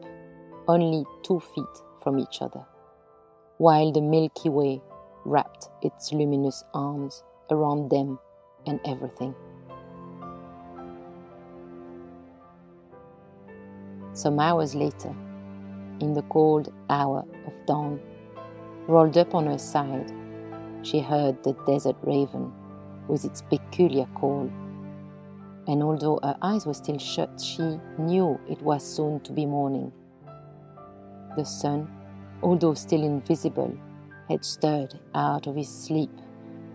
only 0.65 1.03
two 1.24 1.41
feet 1.41 1.65
from 2.01 2.20
each 2.20 2.41
other, 2.41 2.65
while 3.58 3.91
the 3.91 4.01
Milky 4.01 4.48
Way 4.48 4.82
wrapped 5.29 5.69
its 5.83 6.12
luminous 6.12 6.63
arms 6.74 7.24
around 7.51 7.89
them 7.89 8.17
and 8.65 8.79
everything. 8.86 9.36
Some 14.13 14.39
hours 14.39 14.74
later, 14.74 15.15
in 16.01 16.13
the 16.13 16.24
cold 16.24 16.74
hour 16.89 17.24
of 17.45 17.65
dawn, 17.65 18.00
rolled 18.88 19.17
up 19.17 19.36
on 19.36 19.45
her 19.45 19.59
side, 19.59 20.12
she 20.81 21.00
heard 21.00 21.41
the 21.43 21.53
desert 21.67 21.95
raven 22.01 22.51
with 23.07 23.24
its 23.24 23.41
peculiar 23.43 24.07
call. 24.15 24.50
And 25.67 25.83
although 25.83 26.19
her 26.24 26.38
eyes 26.41 26.65
were 26.65 26.74
still 26.74 26.98
shut, 26.98 27.39
she 27.39 27.79
knew 28.00 28.39
it 28.50 28.62
was 28.62 28.83
soon 28.83 29.19
to 29.21 29.31
be 29.31 29.45
morning. 29.45 29.91
The 31.36 31.45
sun, 31.45 31.88
although 32.41 32.74
still 32.74 33.03
invisible, 33.03 33.77
had 34.29 34.45
stirred 34.45 35.00
out 35.15 35.48
of 35.48 35.55
his 35.55 35.67
sleep 35.67 36.12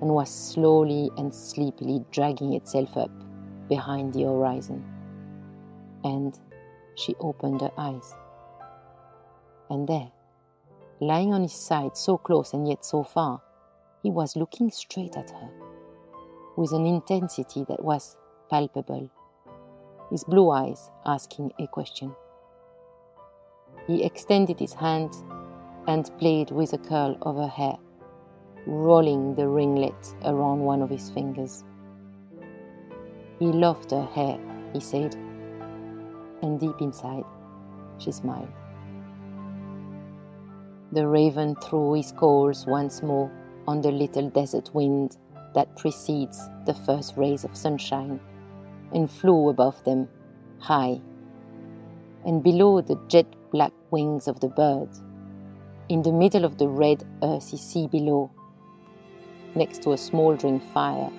and 0.01 0.11
was 0.11 0.29
slowly 0.29 1.11
and 1.17 1.33
sleepily 1.33 2.05
dragging 2.11 2.53
itself 2.53 2.97
up 2.97 3.11
behind 3.69 4.13
the 4.13 4.25
horizon. 4.25 4.85
And 6.03 6.39
she 6.97 7.15
opened 7.21 7.61
her 7.61 7.73
eyes. 7.79 8.15
And 9.71 9.89
there, 9.89 10.11
lying 11.01 11.33
on 11.33 11.43
his 11.43 11.55
side, 11.55 11.97
so 11.97 12.19
close 12.19 12.53
and 12.53 12.69
yet 12.69 12.85
so 12.85 13.03
far, 13.03 13.41
he 14.03 14.11
was 14.11 14.37
looking 14.37 14.71
straight 14.71 15.17
at 15.17 15.31
her 15.31 15.51
with 16.57 16.73
an 16.73 16.87
intensity 16.87 17.65
that 17.69 17.83
was 17.83 18.17
palpable. 18.51 19.11
his 20.11 20.23
blue 20.25 20.51
eyes 20.51 20.91
asking 21.07 21.53
a 21.59 21.67
question. 21.67 22.15
He 23.87 24.05
extended 24.05 24.61
his 24.61 24.75
hand 24.75 25.13
and 25.87 26.11
played 26.19 26.51
with 26.51 26.73
a 26.73 26.79
curl 26.79 27.17
of 27.23 27.37
her 27.37 27.49
hair, 27.49 27.77
rolling 28.67 29.35
the 29.35 29.47
ringlet 29.47 30.15
around 30.25 30.61
one 30.61 30.83
of 30.83 30.91
his 30.91 31.11
fingers. 31.11 31.65
He 33.39 33.47
loved 33.47 33.91
her 33.91 34.07
hair, 34.15 34.39
he 34.73 34.81
said, 34.81 35.15
and 36.43 36.59
deep 36.59 36.81
inside, 36.81 37.25
she 37.99 38.13
smiled. 38.13 38.49
The 40.93 41.07
raven 41.09 41.57
threw 41.57 41.95
his 41.95 42.13
calls 42.13 42.67
once 42.67 43.03
more 43.03 43.31
on 43.67 43.81
the 43.81 43.91
little 43.91 44.31
desert 44.31 44.71
wind 44.73 45.17
that 45.55 45.77
precedes 45.77 46.49
the 46.67 46.75
first 46.75 47.17
rays 47.17 47.45
of 47.45 47.57
sunshine 47.57 48.21
and 48.93 49.11
flew 49.11 49.49
above 49.49 49.83
them, 49.85 50.09
high. 50.59 51.01
And 52.25 52.43
below 52.43 52.81
the 52.81 52.99
jet 53.09 53.27
black 53.51 53.73
wings 53.91 54.29
of 54.29 54.41
the 54.41 54.49
bird, 54.49 54.89
in 55.89 56.03
the 56.03 56.13
middle 56.13 56.45
of 56.45 56.59
the 56.59 56.69
red 56.69 57.05
earthy 57.23 57.57
sea 57.57 57.87
below, 57.87 58.31
next 59.55 59.83
to 59.83 59.93
a 59.93 59.99
smouldering 59.99 60.61
fire, 60.61 61.11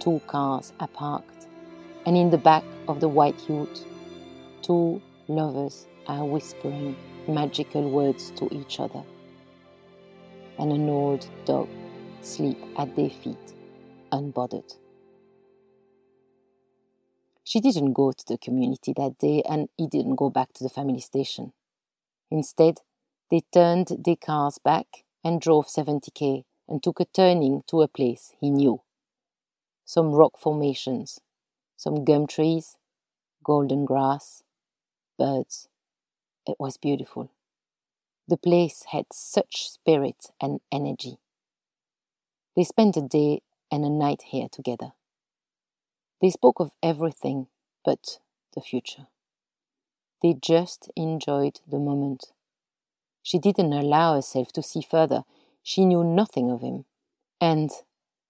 two 0.00 0.20
cars 0.26 0.72
are 0.80 0.88
parked, 0.88 1.46
and 2.04 2.16
in 2.16 2.30
the 2.30 2.38
back 2.38 2.64
of 2.88 3.00
the 3.00 3.08
white 3.08 3.48
ute, 3.48 3.84
two 4.62 5.00
lovers 5.28 5.86
are 6.06 6.24
whispering 6.24 6.96
magical 7.28 7.88
words 7.88 8.32
to 8.32 8.48
each 8.52 8.80
other. 8.80 9.02
And 10.58 10.72
an 10.72 10.88
old 10.88 11.28
dog 11.44 11.68
sleep 12.20 12.58
at 12.76 12.96
their 12.96 13.10
feet, 13.10 13.54
unbothered. 14.10 14.76
She 17.44 17.60
didn't 17.60 17.92
go 17.92 18.12
to 18.12 18.24
the 18.26 18.36
community 18.36 18.92
that 18.96 19.18
day 19.18 19.42
and 19.48 19.68
he 19.76 19.86
didn't 19.86 20.16
go 20.16 20.28
back 20.28 20.52
to 20.54 20.64
the 20.64 20.68
family 20.68 21.00
station. 21.00 21.52
Instead, 22.30 22.80
they 23.30 23.42
turned 23.52 23.88
their 24.04 24.16
cars 24.16 24.58
back 24.58 25.04
and 25.22 25.40
drove 25.40 25.66
70k 25.66 26.44
and 26.68 26.82
took 26.82 27.00
a 27.00 27.04
turning 27.04 27.62
to 27.66 27.82
a 27.82 27.88
place 27.88 28.34
he 28.40 28.50
knew. 28.50 28.82
Some 29.84 30.12
rock 30.12 30.38
formations, 30.38 31.20
some 31.76 32.04
gum 32.04 32.26
trees, 32.26 32.76
golden 33.42 33.84
grass, 33.84 34.42
birds. 35.18 35.68
It 36.46 36.56
was 36.58 36.76
beautiful. 36.76 37.30
The 38.26 38.36
place 38.36 38.84
had 38.92 39.06
such 39.12 39.70
spirit 39.70 40.26
and 40.40 40.60
energy. 40.70 41.18
They 42.54 42.64
spent 42.64 42.96
a 42.96 43.02
day 43.02 43.40
and 43.70 43.84
a 43.84 43.90
night 43.90 44.22
here 44.28 44.48
together. 44.50 44.92
They 46.20 46.30
spoke 46.30 46.60
of 46.60 46.72
everything 46.82 47.46
but 47.84 48.18
the 48.54 48.60
future. 48.60 49.06
They 50.22 50.34
just 50.34 50.90
enjoyed 50.96 51.60
the 51.66 51.78
moment. 51.78 52.32
She 53.28 53.38
didn't 53.38 53.74
allow 53.74 54.14
herself 54.14 54.52
to 54.52 54.62
see 54.62 54.80
further. 54.80 55.24
She 55.62 55.84
knew 55.84 56.02
nothing 56.02 56.50
of 56.50 56.62
him. 56.62 56.86
And 57.38 57.70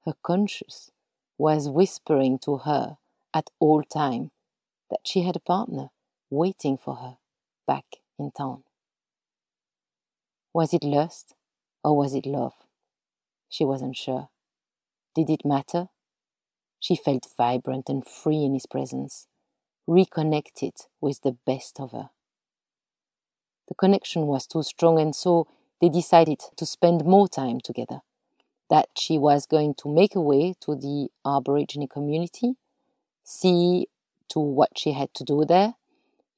her 0.04 0.14
conscience 0.24 0.90
was 1.38 1.68
whispering 1.68 2.40
to 2.40 2.56
her 2.56 2.96
at 3.32 3.48
all 3.60 3.84
time 3.84 4.32
that 4.90 5.02
she 5.04 5.22
had 5.22 5.36
a 5.36 5.50
partner 5.54 5.90
waiting 6.30 6.76
for 6.76 6.96
her 6.96 7.16
back 7.64 7.84
in 8.18 8.32
town. 8.32 8.64
Was 10.52 10.74
it 10.74 10.82
lust 10.82 11.36
or 11.84 11.96
was 11.96 12.12
it 12.12 12.26
love? 12.26 12.54
She 13.48 13.64
wasn't 13.64 13.96
sure. 13.96 14.30
Did 15.14 15.30
it 15.30 15.44
matter? 15.44 15.90
She 16.80 16.96
felt 16.96 17.28
vibrant 17.36 17.88
and 17.88 18.04
free 18.04 18.42
in 18.42 18.52
his 18.52 18.66
presence, 18.66 19.28
reconnected 19.86 20.74
with 21.00 21.20
the 21.20 21.36
best 21.46 21.78
of 21.78 21.92
her. 21.92 22.10
The 23.68 23.74
connection 23.74 24.26
was 24.26 24.46
too 24.46 24.62
strong, 24.62 24.98
and 24.98 25.14
so 25.14 25.46
they 25.80 25.88
decided 25.88 26.40
to 26.56 26.66
spend 26.66 27.04
more 27.04 27.28
time 27.28 27.60
together. 27.60 28.00
That 28.70 28.88
she 28.96 29.18
was 29.18 29.46
going 29.46 29.74
to 29.74 29.88
make 29.88 30.14
her 30.14 30.20
way 30.20 30.54
to 30.60 30.74
the 30.74 31.08
Aborigine 31.24 31.86
community, 31.88 32.56
see 33.24 33.88
to 34.30 34.40
what 34.40 34.78
she 34.78 34.92
had 34.92 35.14
to 35.14 35.24
do 35.24 35.44
there. 35.44 35.74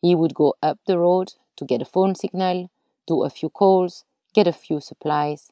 He 0.03 0.15
would 0.15 0.35
go 0.35 0.55
up 0.63 0.79
the 0.87 0.99
road 0.99 1.35
to 1.57 1.65
get 1.65 1.83
a 1.83 1.85
phone 1.85 2.15
signal, 2.15 2.71
do 3.07 3.25
a 3.25 3.31
few 3.31 3.49
calls, 3.49 4.05
get 4.33 4.47
a 4.47 4.53
few 4.53 4.81
supplies, 4.81 5.51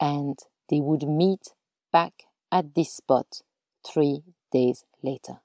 and 0.00 0.38
they 0.68 0.80
would 0.80 1.08
meet 1.08 1.54
back 1.92 2.24
at 2.50 2.74
this 2.74 2.92
spot 2.92 3.42
three 3.86 4.22
days 4.52 4.84
later. 5.02 5.40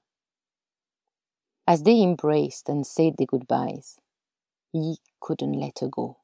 As 1.66 1.82
they 1.82 2.02
embraced 2.02 2.68
and 2.68 2.86
said 2.86 3.16
their 3.16 3.26
goodbyes, 3.26 3.98
he 4.74 4.98
couldn't 5.20 5.52
let 5.52 5.78
her 5.78 5.88
go, 5.88 6.16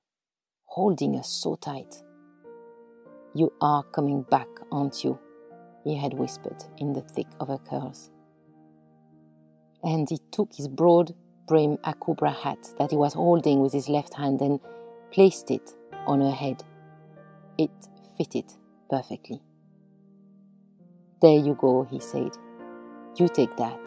holding 0.64 1.14
her 1.14 1.22
so 1.22 1.54
tight. 1.54 2.02
You 3.32 3.52
are 3.60 3.84
coming 3.84 4.22
back, 4.22 4.48
aren't 4.72 5.04
you? 5.04 5.18
he 5.84 5.96
had 5.96 6.12
whispered 6.12 6.62
in 6.76 6.92
the 6.92 7.00
thick 7.00 7.28
of 7.38 7.48
her 7.48 7.56
curls. 7.58 8.10
And 9.82 10.10
he 10.10 10.18
took 10.30 10.52
his 10.52 10.68
broad 10.68 11.14
brim 11.46 11.78
Akubra 11.78 12.34
hat 12.34 12.68
that 12.78 12.90
he 12.90 12.96
was 12.96 13.14
holding 13.14 13.60
with 13.60 13.72
his 13.72 13.88
left 13.88 14.14
hand 14.14 14.42
and 14.42 14.60
placed 15.10 15.50
it 15.50 15.70
on 16.06 16.20
her 16.20 16.32
head. 16.32 16.62
It 17.56 17.70
fitted 18.18 18.52
perfectly. 18.90 19.40
There 21.22 21.38
you 21.38 21.54
go, 21.54 21.84
he 21.90 21.98
said. 22.00 22.32
You 23.16 23.28
take 23.28 23.56
that. 23.56 23.80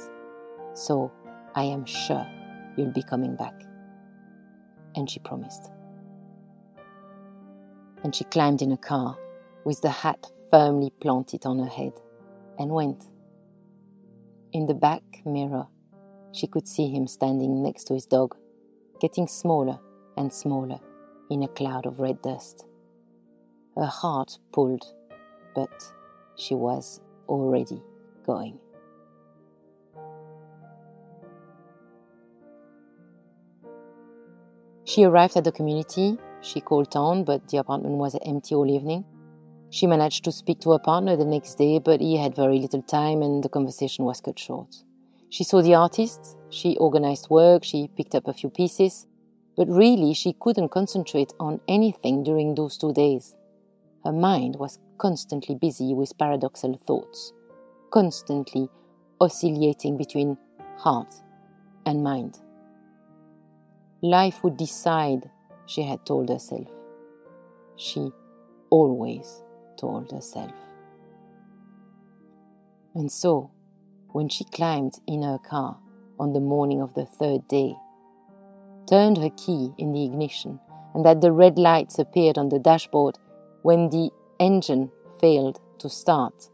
So 0.73 1.11
I 1.53 1.65
am 1.65 1.85
sure 1.85 2.25
you'll 2.75 2.91
be 2.91 3.03
coming 3.03 3.35
back. 3.35 3.53
And 4.95 5.09
she 5.09 5.19
promised. 5.19 5.69
And 8.03 8.13
she 8.13 8.25
climbed 8.25 8.61
in 8.61 8.71
a 8.71 8.77
car 8.77 9.17
with 9.65 9.81
the 9.81 9.89
hat 9.89 10.27
firmly 10.51 10.91
planted 10.99 11.45
on 11.45 11.59
her 11.59 11.69
head 11.69 11.93
and 12.59 12.71
went. 12.71 13.05
In 14.51 14.65
the 14.67 14.73
back 14.73 15.03
mirror, 15.25 15.67
she 16.31 16.47
could 16.47 16.67
see 16.67 16.89
him 16.89 17.07
standing 17.07 17.63
next 17.63 17.85
to 17.85 17.93
his 17.93 18.05
dog, 18.05 18.35
getting 18.99 19.27
smaller 19.27 19.79
and 20.17 20.31
smaller 20.31 20.79
in 21.29 21.43
a 21.43 21.47
cloud 21.47 21.85
of 21.85 21.99
red 21.99 22.21
dust. 22.21 22.65
Her 23.75 23.85
heart 23.85 24.37
pulled, 24.51 24.85
but 25.55 25.91
she 26.35 26.53
was 26.53 27.01
already 27.27 27.81
going. 28.25 28.59
She 34.85 35.03
arrived 35.03 35.37
at 35.37 35.43
the 35.43 35.51
community. 35.51 36.17
She 36.41 36.59
called 36.59 36.91
town, 36.91 37.23
but 37.23 37.47
the 37.47 37.57
apartment 37.57 37.95
was 37.95 38.17
empty 38.25 38.53
all 38.55 38.69
evening. 38.69 39.05
She 39.69 39.87
managed 39.87 40.23
to 40.25 40.31
speak 40.31 40.59
to 40.61 40.71
her 40.71 40.79
partner 40.79 41.15
the 41.15 41.25
next 41.25 41.55
day, 41.55 41.79
but 41.79 42.01
he 42.01 42.17
had 42.17 42.35
very 42.35 42.59
little 42.59 42.83
time 42.83 43.21
and 43.21 43.43
the 43.43 43.49
conversation 43.49 44.05
was 44.05 44.21
cut 44.21 44.37
short. 44.37 44.83
She 45.29 45.43
saw 45.43 45.61
the 45.63 45.73
artists, 45.73 46.35
she 46.49 46.77
organized 46.77 47.29
work, 47.29 47.63
she 47.63 47.89
picked 47.97 48.13
up 48.13 48.27
a 48.27 48.33
few 48.33 48.51
pieces, 48.51 49.07
but 49.57 49.67
really 49.67 50.13
she 50.13 50.35
couldn't 50.39 50.69
concentrate 50.69 51.33
on 51.39 51.59
anything 51.67 52.21
during 52.21 52.53
those 52.53 52.77
two 52.77 52.93
days. 52.93 53.35
Her 54.03 54.11
mind 54.11 54.57
was 54.57 54.77
constantly 54.99 55.55
busy 55.55 55.93
with 55.95 56.17
paradoxal 56.19 56.79
thoughts, 56.79 57.33
constantly 57.89 58.69
oscillating 59.19 59.97
between 59.97 60.37
heart 60.77 61.13
and 61.85 62.03
mind. 62.03 62.39
Life 64.05 64.43
would 64.43 64.57
decide, 64.57 65.29
she 65.65 65.83
had 65.83 66.05
told 66.05 66.27
herself. 66.27 66.67
She 67.77 68.11
always 68.69 69.41
told 69.77 70.11
herself. 70.11 70.51
And 72.93 73.09
so, 73.09 73.49
when 74.09 74.27
she 74.27 74.43
climbed 74.43 74.99
in 75.07 75.23
her 75.23 75.37
car 75.37 75.77
on 76.19 76.33
the 76.33 76.41
morning 76.41 76.81
of 76.81 76.93
the 76.95 77.05
third 77.05 77.47
day, 77.47 77.77
turned 78.89 79.19
her 79.19 79.29
key 79.37 79.71
in 79.77 79.93
the 79.93 80.03
ignition, 80.03 80.59
and 80.93 81.05
that 81.05 81.21
the 81.21 81.31
red 81.31 81.57
lights 81.57 81.97
appeared 81.97 82.37
on 82.37 82.49
the 82.49 82.59
dashboard 82.59 83.17
when 83.61 83.89
the 83.89 84.11
engine 84.37 84.91
failed 85.21 85.61
to 85.79 85.87
start. 85.87 86.49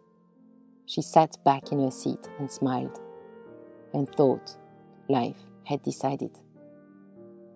She 0.86 1.02
sat 1.02 1.36
back 1.44 1.72
in 1.72 1.80
her 1.80 1.90
seat 1.90 2.30
and 2.38 2.52
smiled, 2.52 3.02
and 3.92 4.08
thought 4.08 4.56
life 5.08 5.48
had 5.64 5.82
decided. 5.82 6.38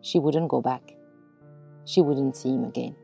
She 0.04 0.20
wouldn't 0.20 0.50
go 0.50 0.62
back. 0.62 0.96
She 1.86 2.02
wouldn't 2.02 2.36
see 2.36 2.50
him 2.50 2.66
again. 2.66 2.96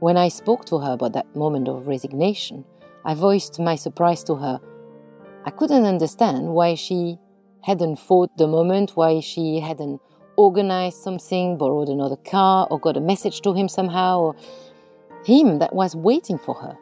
When 0.00 0.16
I 0.16 0.28
spoke 0.28 0.64
to 0.66 0.78
her 0.78 0.92
about 0.92 1.12
that 1.14 1.34
moment 1.34 1.68
of 1.68 1.86
resignation, 1.86 2.64
I 3.04 3.14
voiced 3.14 3.58
my 3.60 3.76
surprise 3.76 4.24
to 4.24 4.34
her. 4.34 4.60
I 5.46 5.50
couldn't 5.50 5.84
understand 5.84 6.48
why 6.48 6.74
she 6.74 7.18
hadn't 7.62 7.96
fought 7.96 8.36
the 8.36 8.48
moment, 8.48 8.96
why 8.96 9.20
she 9.20 9.60
hadn't 9.60 10.00
organized 10.36 10.98
something, 10.98 11.56
borrowed 11.56 11.88
another 11.88 12.16
car, 12.16 12.66
or 12.68 12.80
got 12.80 12.96
a 12.96 13.00
message 13.00 13.40
to 13.42 13.54
him 13.54 13.68
somehow, 13.68 14.20
or 14.20 14.36
him 15.24 15.60
that 15.60 15.72
was 15.72 15.94
waiting 15.94 16.38
for 16.38 16.54
her. 16.56 16.76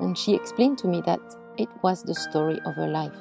And 0.00 0.18
she 0.18 0.34
explained 0.34 0.78
to 0.78 0.88
me 0.88 1.02
that 1.06 1.20
it 1.56 1.68
was 1.82 2.02
the 2.02 2.14
story 2.14 2.58
of 2.66 2.74
her 2.74 2.88
life. 2.88 3.16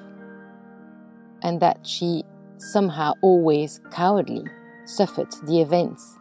and 1.42 1.62
that 1.62 1.88
she 1.88 2.24
somehow 2.60 3.14
always 3.22 3.82
cowardly 3.92 4.44
suffered 4.86 5.32
the 5.44 5.62
events 5.62 6.18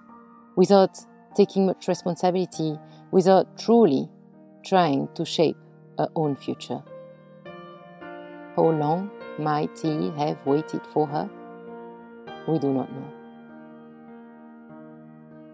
without 0.56 0.98
taking 1.34 1.66
much 1.66 1.88
responsibility, 1.88 2.78
without 3.10 3.58
truly 3.58 4.08
trying 4.64 5.08
to 5.14 5.24
shape 5.24 5.56
her 5.98 6.08
own 6.14 6.36
future. 6.36 6.82
How 8.56 8.70
long 8.70 9.10
might 9.38 9.78
he 9.78 10.10
have 10.16 10.44
waited 10.46 10.82
for 10.92 11.06
her? 11.06 11.30
We 12.46 12.58
do 12.58 12.72
not 12.72 12.92
know. 12.92 13.12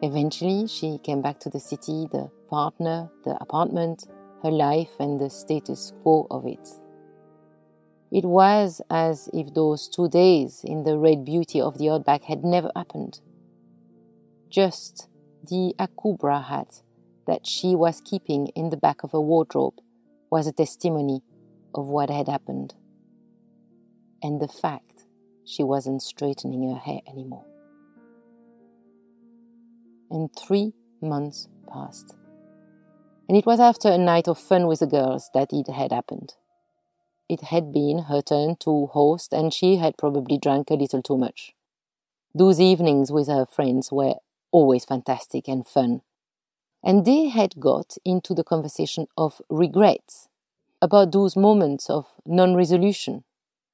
Eventually, 0.02 0.66
she 0.66 0.98
came 0.98 1.22
back 1.22 1.38
to 1.40 1.50
the 1.50 1.60
city, 1.60 2.06
the 2.10 2.30
partner, 2.48 3.10
the 3.24 3.36
apartment, 3.40 4.06
her 4.42 4.50
life, 4.50 4.90
and 5.00 5.18
the 5.18 5.30
status 5.30 5.92
quo 6.02 6.26
of 6.30 6.46
it. 6.46 6.68
It 8.14 8.24
was 8.24 8.80
as 8.88 9.28
if 9.32 9.52
those 9.54 9.88
two 9.88 10.08
days 10.08 10.60
in 10.62 10.84
the 10.84 10.96
red 10.96 11.24
beauty 11.24 11.60
of 11.60 11.78
the 11.78 11.90
outback 11.90 12.22
had 12.22 12.44
never 12.44 12.70
happened. 12.76 13.20
Just 14.48 15.08
the 15.42 15.74
Akubra 15.80 16.44
hat 16.44 16.82
that 17.26 17.44
she 17.44 17.74
was 17.74 18.00
keeping 18.00 18.46
in 18.54 18.70
the 18.70 18.76
back 18.76 19.02
of 19.02 19.10
her 19.10 19.20
wardrobe 19.20 19.80
was 20.30 20.46
a 20.46 20.52
testimony 20.52 21.22
of 21.74 21.88
what 21.88 22.08
had 22.08 22.28
happened, 22.28 22.74
and 24.22 24.40
the 24.40 24.46
fact 24.46 25.06
she 25.44 25.64
wasn't 25.64 26.00
straightening 26.00 26.70
her 26.70 26.78
hair 26.78 27.00
anymore. 27.08 27.44
And 30.08 30.30
three 30.38 30.72
months 31.02 31.48
passed. 31.68 32.14
And 33.28 33.36
it 33.36 33.44
was 33.44 33.58
after 33.58 33.88
a 33.88 33.98
night 33.98 34.28
of 34.28 34.38
fun 34.38 34.68
with 34.68 34.78
the 34.78 34.86
girls 34.86 35.30
that 35.34 35.52
it 35.52 35.68
had 35.68 35.90
happened 35.90 36.34
it 37.28 37.42
had 37.42 37.72
been 37.72 38.04
her 38.04 38.20
turn 38.20 38.56
to 38.60 38.86
host, 38.86 39.32
and 39.32 39.52
she 39.52 39.76
had 39.76 39.96
probably 39.96 40.38
drank 40.38 40.70
a 40.70 40.74
little 40.74 41.02
too 41.02 41.16
much. 41.16 41.54
Those 42.34 42.60
evenings 42.60 43.10
with 43.12 43.28
her 43.28 43.46
friends 43.46 43.90
were 43.92 44.16
always 44.50 44.84
fantastic 44.84 45.48
and 45.48 45.66
fun. 45.66 46.02
And 46.82 47.04
they 47.04 47.28
had 47.28 47.58
got 47.58 47.96
into 48.04 48.34
the 48.34 48.44
conversation 48.44 49.06
of 49.16 49.40
regrets, 49.48 50.28
about 50.82 51.12
those 51.12 51.34
moments 51.34 51.88
of 51.88 52.06
non 52.26 52.54
resolution, 52.54 53.24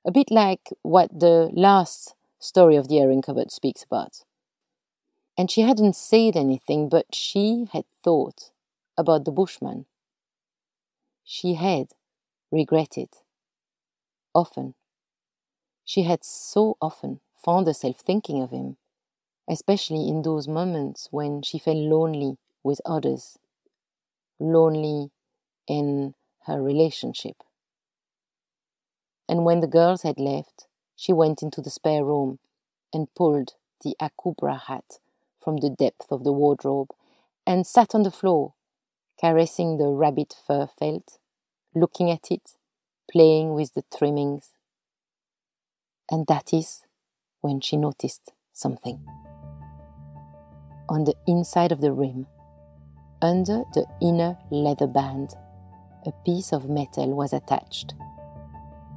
a 0.07 0.13
bit 0.13 0.31
like 0.31 0.71
what 0.83 1.19
the 1.19 1.51
last 1.53 2.15
story 2.39 2.77
of 2.77 2.89
the 2.89 3.01
airing 3.01 3.23
cupboard 3.23 3.51
speaks 3.51 3.83
about. 3.83 4.25
And 5.37 5.51
she 5.51 5.63
hadn't 5.63 5.97
said 5.97 6.37
anything, 6.37 6.89
but 6.89 7.15
she 7.15 7.67
had 7.73 7.85
thought 8.05 8.51
about 8.97 9.25
the 9.25 9.33
bushman. 9.33 9.87
She 11.25 11.55
had 11.55 11.89
regretted 12.53 13.09
often. 14.35 14.75
She 15.85 16.05
had 16.05 16.25
so 16.25 16.79
often 16.81 17.21
found 17.35 17.67
herself 17.67 17.99
thinking 18.01 18.41
of 18.41 18.51
him, 18.51 18.79
especially 19.49 20.09
in 20.09 20.23
those 20.23 20.49
moments 20.49 21.09
when 21.13 21.43
she 21.43 21.59
felt 21.59 21.77
lonely 21.79 22.39
with 22.63 22.81
others, 22.87 23.39
lonely 24.41 25.11
in 25.67 26.15
her 26.47 26.63
relationship. 26.63 27.43
And 29.29 29.45
when 29.47 29.61
the 29.61 29.67
girls 29.67 30.03
had 30.03 30.19
left, 30.19 30.67
she 30.97 31.13
went 31.13 31.43
into 31.43 31.63
the 31.63 31.71
spare 31.71 32.05
room 32.05 32.39
and 32.93 33.15
pulled 33.15 33.55
the 33.83 33.97
Akubra 34.01 34.59
hat 34.61 34.99
from 35.39 35.59
the 35.59 35.71
depth 35.71 36.13
of 36.13 36.25
the 36.25 36.33
wardrobe 36.33 36.91
and 37.47 37.67
sat 37.67 37.95
on 37.95 38.03
the 38.03 38.11
floor, 38.11 38.55
caressing 39.21 39.79
the 39.79 39.89
rabbit 39.89 40.35
fur 40.47 40.67
felt, 40.67 41.19
looking 41.75 42.11
at 42.11 42.31
it, 42.31 42.57
playing 43.11 43.55
with 43.55 43.75
the 43.75 43.83
trimmings. 43.97 44.51
And 46.11 46.27
that 46.29 46.53
is 46.53 46.83
when 47.41 47.61
she 47.61 47.77
noticed 47.77 48.33
something. 48.53 49.05
On 50.89 51.05
the 51.05 51.15
inside 51.27 51.73
of 51.73 51.81
the 51.81 51.93
rim, 51.93 52.27
under 53.23 53.65
the 53.75 53.87
inner 54.01 54.39
leather 54.51 54.87
band, 54.87 55.35
a 56.07 56.13
piece 56.25 56.53
of 56.53 56.71
metal 56.71 57.15
was 57.15 57.33
attached. 57.33 57.95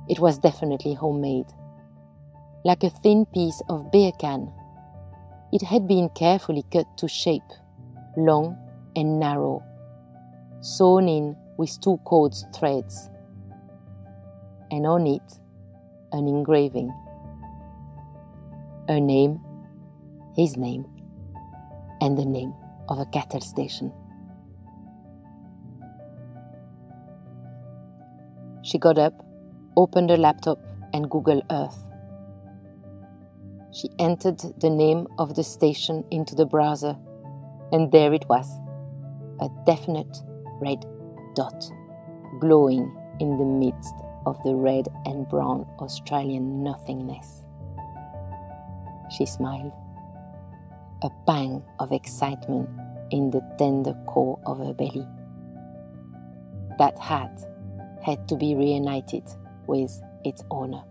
It 0.07 0.19
was 0.19 0.37
definitely 0.37 0.93
homemade, 0.93 1.51
like 2.63 2.83
a 2.83 2.89
thin 2.89 3.25
piece 3.25 3.61
of 3.69 3.91
beer 3.91 4.11
can. 4.19 4.51
It 5.51 5.61
had 5.61 5.87
been 5.87 6.09
carefully 6.09 6.63
cut 6.71 6.85
to 6.97 7.07
shape, 7.07 7.41
long 8.17 8.57
and 8.95 9.19
narrow, 9.19 9.63
sewn 10.61 11.07
in 11.07 11.35
with 11.57 11.79
two 11.81 11.97
cords 12.05 12.45
threads 12.55 13.09
and 14.73 14.87
on 14.87 15.05
it 15.05 15.33
an 16.13 16.27
engraving. 16.27 16.91
Her 18.89 18.99
name, 18.99 19.39
his 20.35 20.57
name, 20.57 20.85
and 22.01 22.17
the 22.17 22.25
name 22.25 22.53
of 22.89 22.97
a 22.97 23.05
cattle 23.05 23.39
station. 23.39 23.93
She 28.63 28.79
got 28.79 28.97
up, 28.97 29.13
opened 29.77 30.09
her 30.09 30.17
laptop, 30.17 30.57
and 30.91 31.07
Googled 31.07 31.43
Earth. 31.51 31.79
She 33.71 33.89
entered 33.99 34.39
the 34.59 34.71
name 34.71 35.07
of 35.19 35.35
the 35.35 35.43
station 35.43 36.03
into 36.09 36.33
the 36.33 36.47
browser, 36.47 36.97
and 37.71 37.91
there 37.91 38.11
it 38.11 38.25
was 38.27 38.47
a 39.39 39.49
definite 39.67 40.17
red 40.61 40.83
dot 41.35 41.71
glowing 42.39 42.91
in 43.19 43.37
the 43.37 43.45
midst 43.45 43.93
of 44.25 44.41
the 44.43 44.55
red 44.55 44.87
and 45.05 45.27
brown 45.27 45.65
Australian 45.79 46.63
nothingness. 46.63 47.45
She 49.09 49.25
smiled, 49.25 49.71
a 51.03 51.09
pang 51.27 51.63
of 51.79 51.91
excitement 51.91 52.69
in 53.11 53.29
the 53.29 53.41
tender 53.57 53.93
core 54.07 54.39
of 54.45 54.57
her 54.59 54.73
belly. 54.73 55.05
That 56.79 56.97
hat 56.97 57.45
had 58.01 58.27
to 58.29 58.35
be 58.35 58.55
reunited 58.55 59.23
with 59.67 60.01
its 60.23 60.43
owner. 60.49 60.83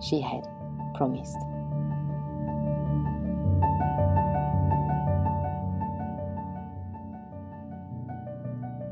She 0.00 0.20
had 0.20 0.48
promised. 0.94 1.36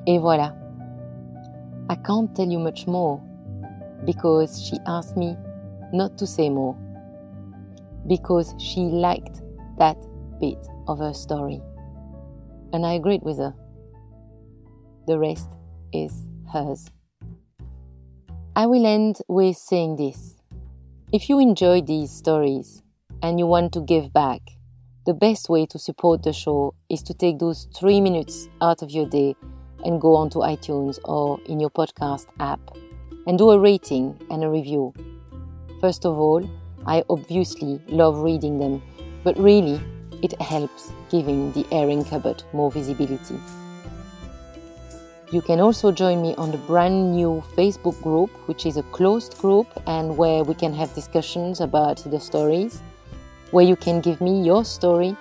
Et 0.07 0.19
voilà. 0.19 0.60
I 1.91 1.97
can't 1.97 2.33
tell 2.37 2.47
you 2.47 2.61
much 2.61 2.87
more 2.87 3.21
because 4.05 4.63
she 4.63 4.79
asked 4.87 5.17
me 5.17 5.37
not 5.93 6.17
to 6.19 6.27
say 6.27 6.49
more 6.49 6.77
because 8.07 8.55
she 8.61 8.83
liked 8.83 9.43
that 9.77 9.97
bit 10.39 10.69
of 10.87 11.01
her 11.01 11.13
story. 11.13 11.61
And 12.73 12.87
I 12.87 12.93
agreed 12.93 13.23
with 13.25 13.39
her. 13.39 13.57
The 15.09 15.19
rest 15.19 15.49
is 15.93 16.29
hers. 16.53 16.89
I 18.55 18.67
will 18.67 18.87
end 18.87 19.19
with 19.27 19.57
saying 19.57 19.97
this. 19.97 20.37
If 21.13 21.29
you 21.29 21.41
enjoy 21.41 21.81
these 21.81 22.13
stories 22.13 22.85
and 23.21 23.41
you 23.41 23.47
want 23.47 23.73
to 23.73 23.81
give 23.81 24.13
back, 24.13 24.43
the 25.07 25.15
best 25.15 25.49
way 25.49 25.67
to 25.67 25.79
support 25.81 26.23
the 26.23 26.33
show 26.33 26.73
is 26.89 27.03
to 27.03 27.15
take 27.15 27.41
those 27.41 27.67
three 27.77 28.01
minutes 28.01 28.49
out 28.61 28.81
of 28.81 28.93
your 28.93 29.09
day 29.09 29.35
and 29.85 30.01
go 30.01 30.17
onto 30.17 30.41
iTunes 30.41 30.99
or 31.05 31.41
in 31.47 31.61
your 31.61 31.71
podcast 31.71 32.27
app 32.39 32.61
and 33.27 33.39
do 33.39 33.51
a 33.51 33.59
rating 33.59 34.21
and 34.31 34.45
a 34.45 34.49
review. 34.49 34.93
First 35.81 36.05
of 36.05 36.19
all, 36.19 36.49
I 36.87 37.05
obviously 37.09 37.81
love 37.89 38.19
reading 38.19 38.59
them, 38.59 38.83
but 39.25 39.39
really, 39.39 39.81
it 40.23 40.41
helps 40.41 40.93
giving 41.11 41.53
the 41.53 41.67
airing 41.73 42.05
cupboard 42.05 42.43
more 42.53 42.71
visibility. 42.71 43.39
You 45.33 45.41
can 45.41 45.61
also 45.61 45.93
join 45.93 46.23
me 46.23 46.35
on 46.35 46.51
the 46.51 46.59
brand 46.59 47.13
new 47.13 47.43
Facebook 47.55 48.01
group, 48.03 48.31
which 48.49 48.67
is 48.67 48.77
a 48.77 48.83
closed 48.85 49.39
group 49.39 49.69
and 49.87 50.17
where 50.17 50.43
we 50.43 50.55
can 50.55 50.75
have 50.75 50.93
discussions 50.95 51.61
about 51.61 51.99
the 51.99 52.19
stories, 52.19 52.83
where 53.53 53.65
you 53.65 53.77
can 53.77 54.01
give 54.01 54.21
me 54.21 54.43
your 54.43 54.65
story, 54.65 55.17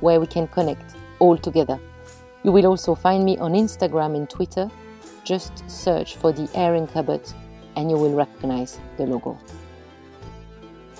where 0.00 0.18
we 0.18 0.26
can 0.26 0.48
connect 0.48 0.96
all 1.18 1.36
together. 1.36 1.78
You 2.44 2.50
will 2.52 2.66
also 2.66 2.94
find 2.94 3.24
me 3.24 3.38
on 3.38 3.52
Instagram 3.52 4.16
and 4.16 4.28
Twitter. 4.28 4.70
Just 5.24 5.68
search 5.70 6.16
for 6.16 6.32
the 6.32 6.48
Airing 6.54 6.88
Cupboard 6.88 7.22
and 7.76 7.90
you 7.90 7.96
will 7.96 8.14
recognize 8.14 8.80
the 8.96 9.06
logo. 9.06 9.38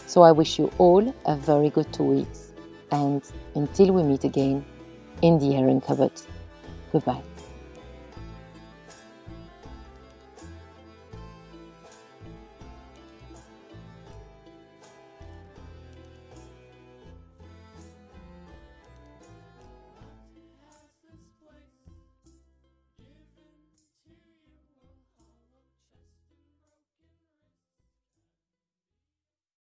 So 0.06 0.22
I 0.22 0.30
wish 0.32 0.58
you 0.58 0.70
all 0.78 1.14
a 1.26 1.36
very 1.36 1.70
good 1.70 1.92
two 1.92 2.04
weeks 2.04 2.52
and 2.92 3.22
until 3.54 3.92
we 3.92 4.02
meet 4.02 4.24
again 4.24 4.64
in 5.22 5.38
the 5.38 5.56
Airing 5.56 5.80
Cupboard, 5.80 6.12
goodbye. 6.92 7.31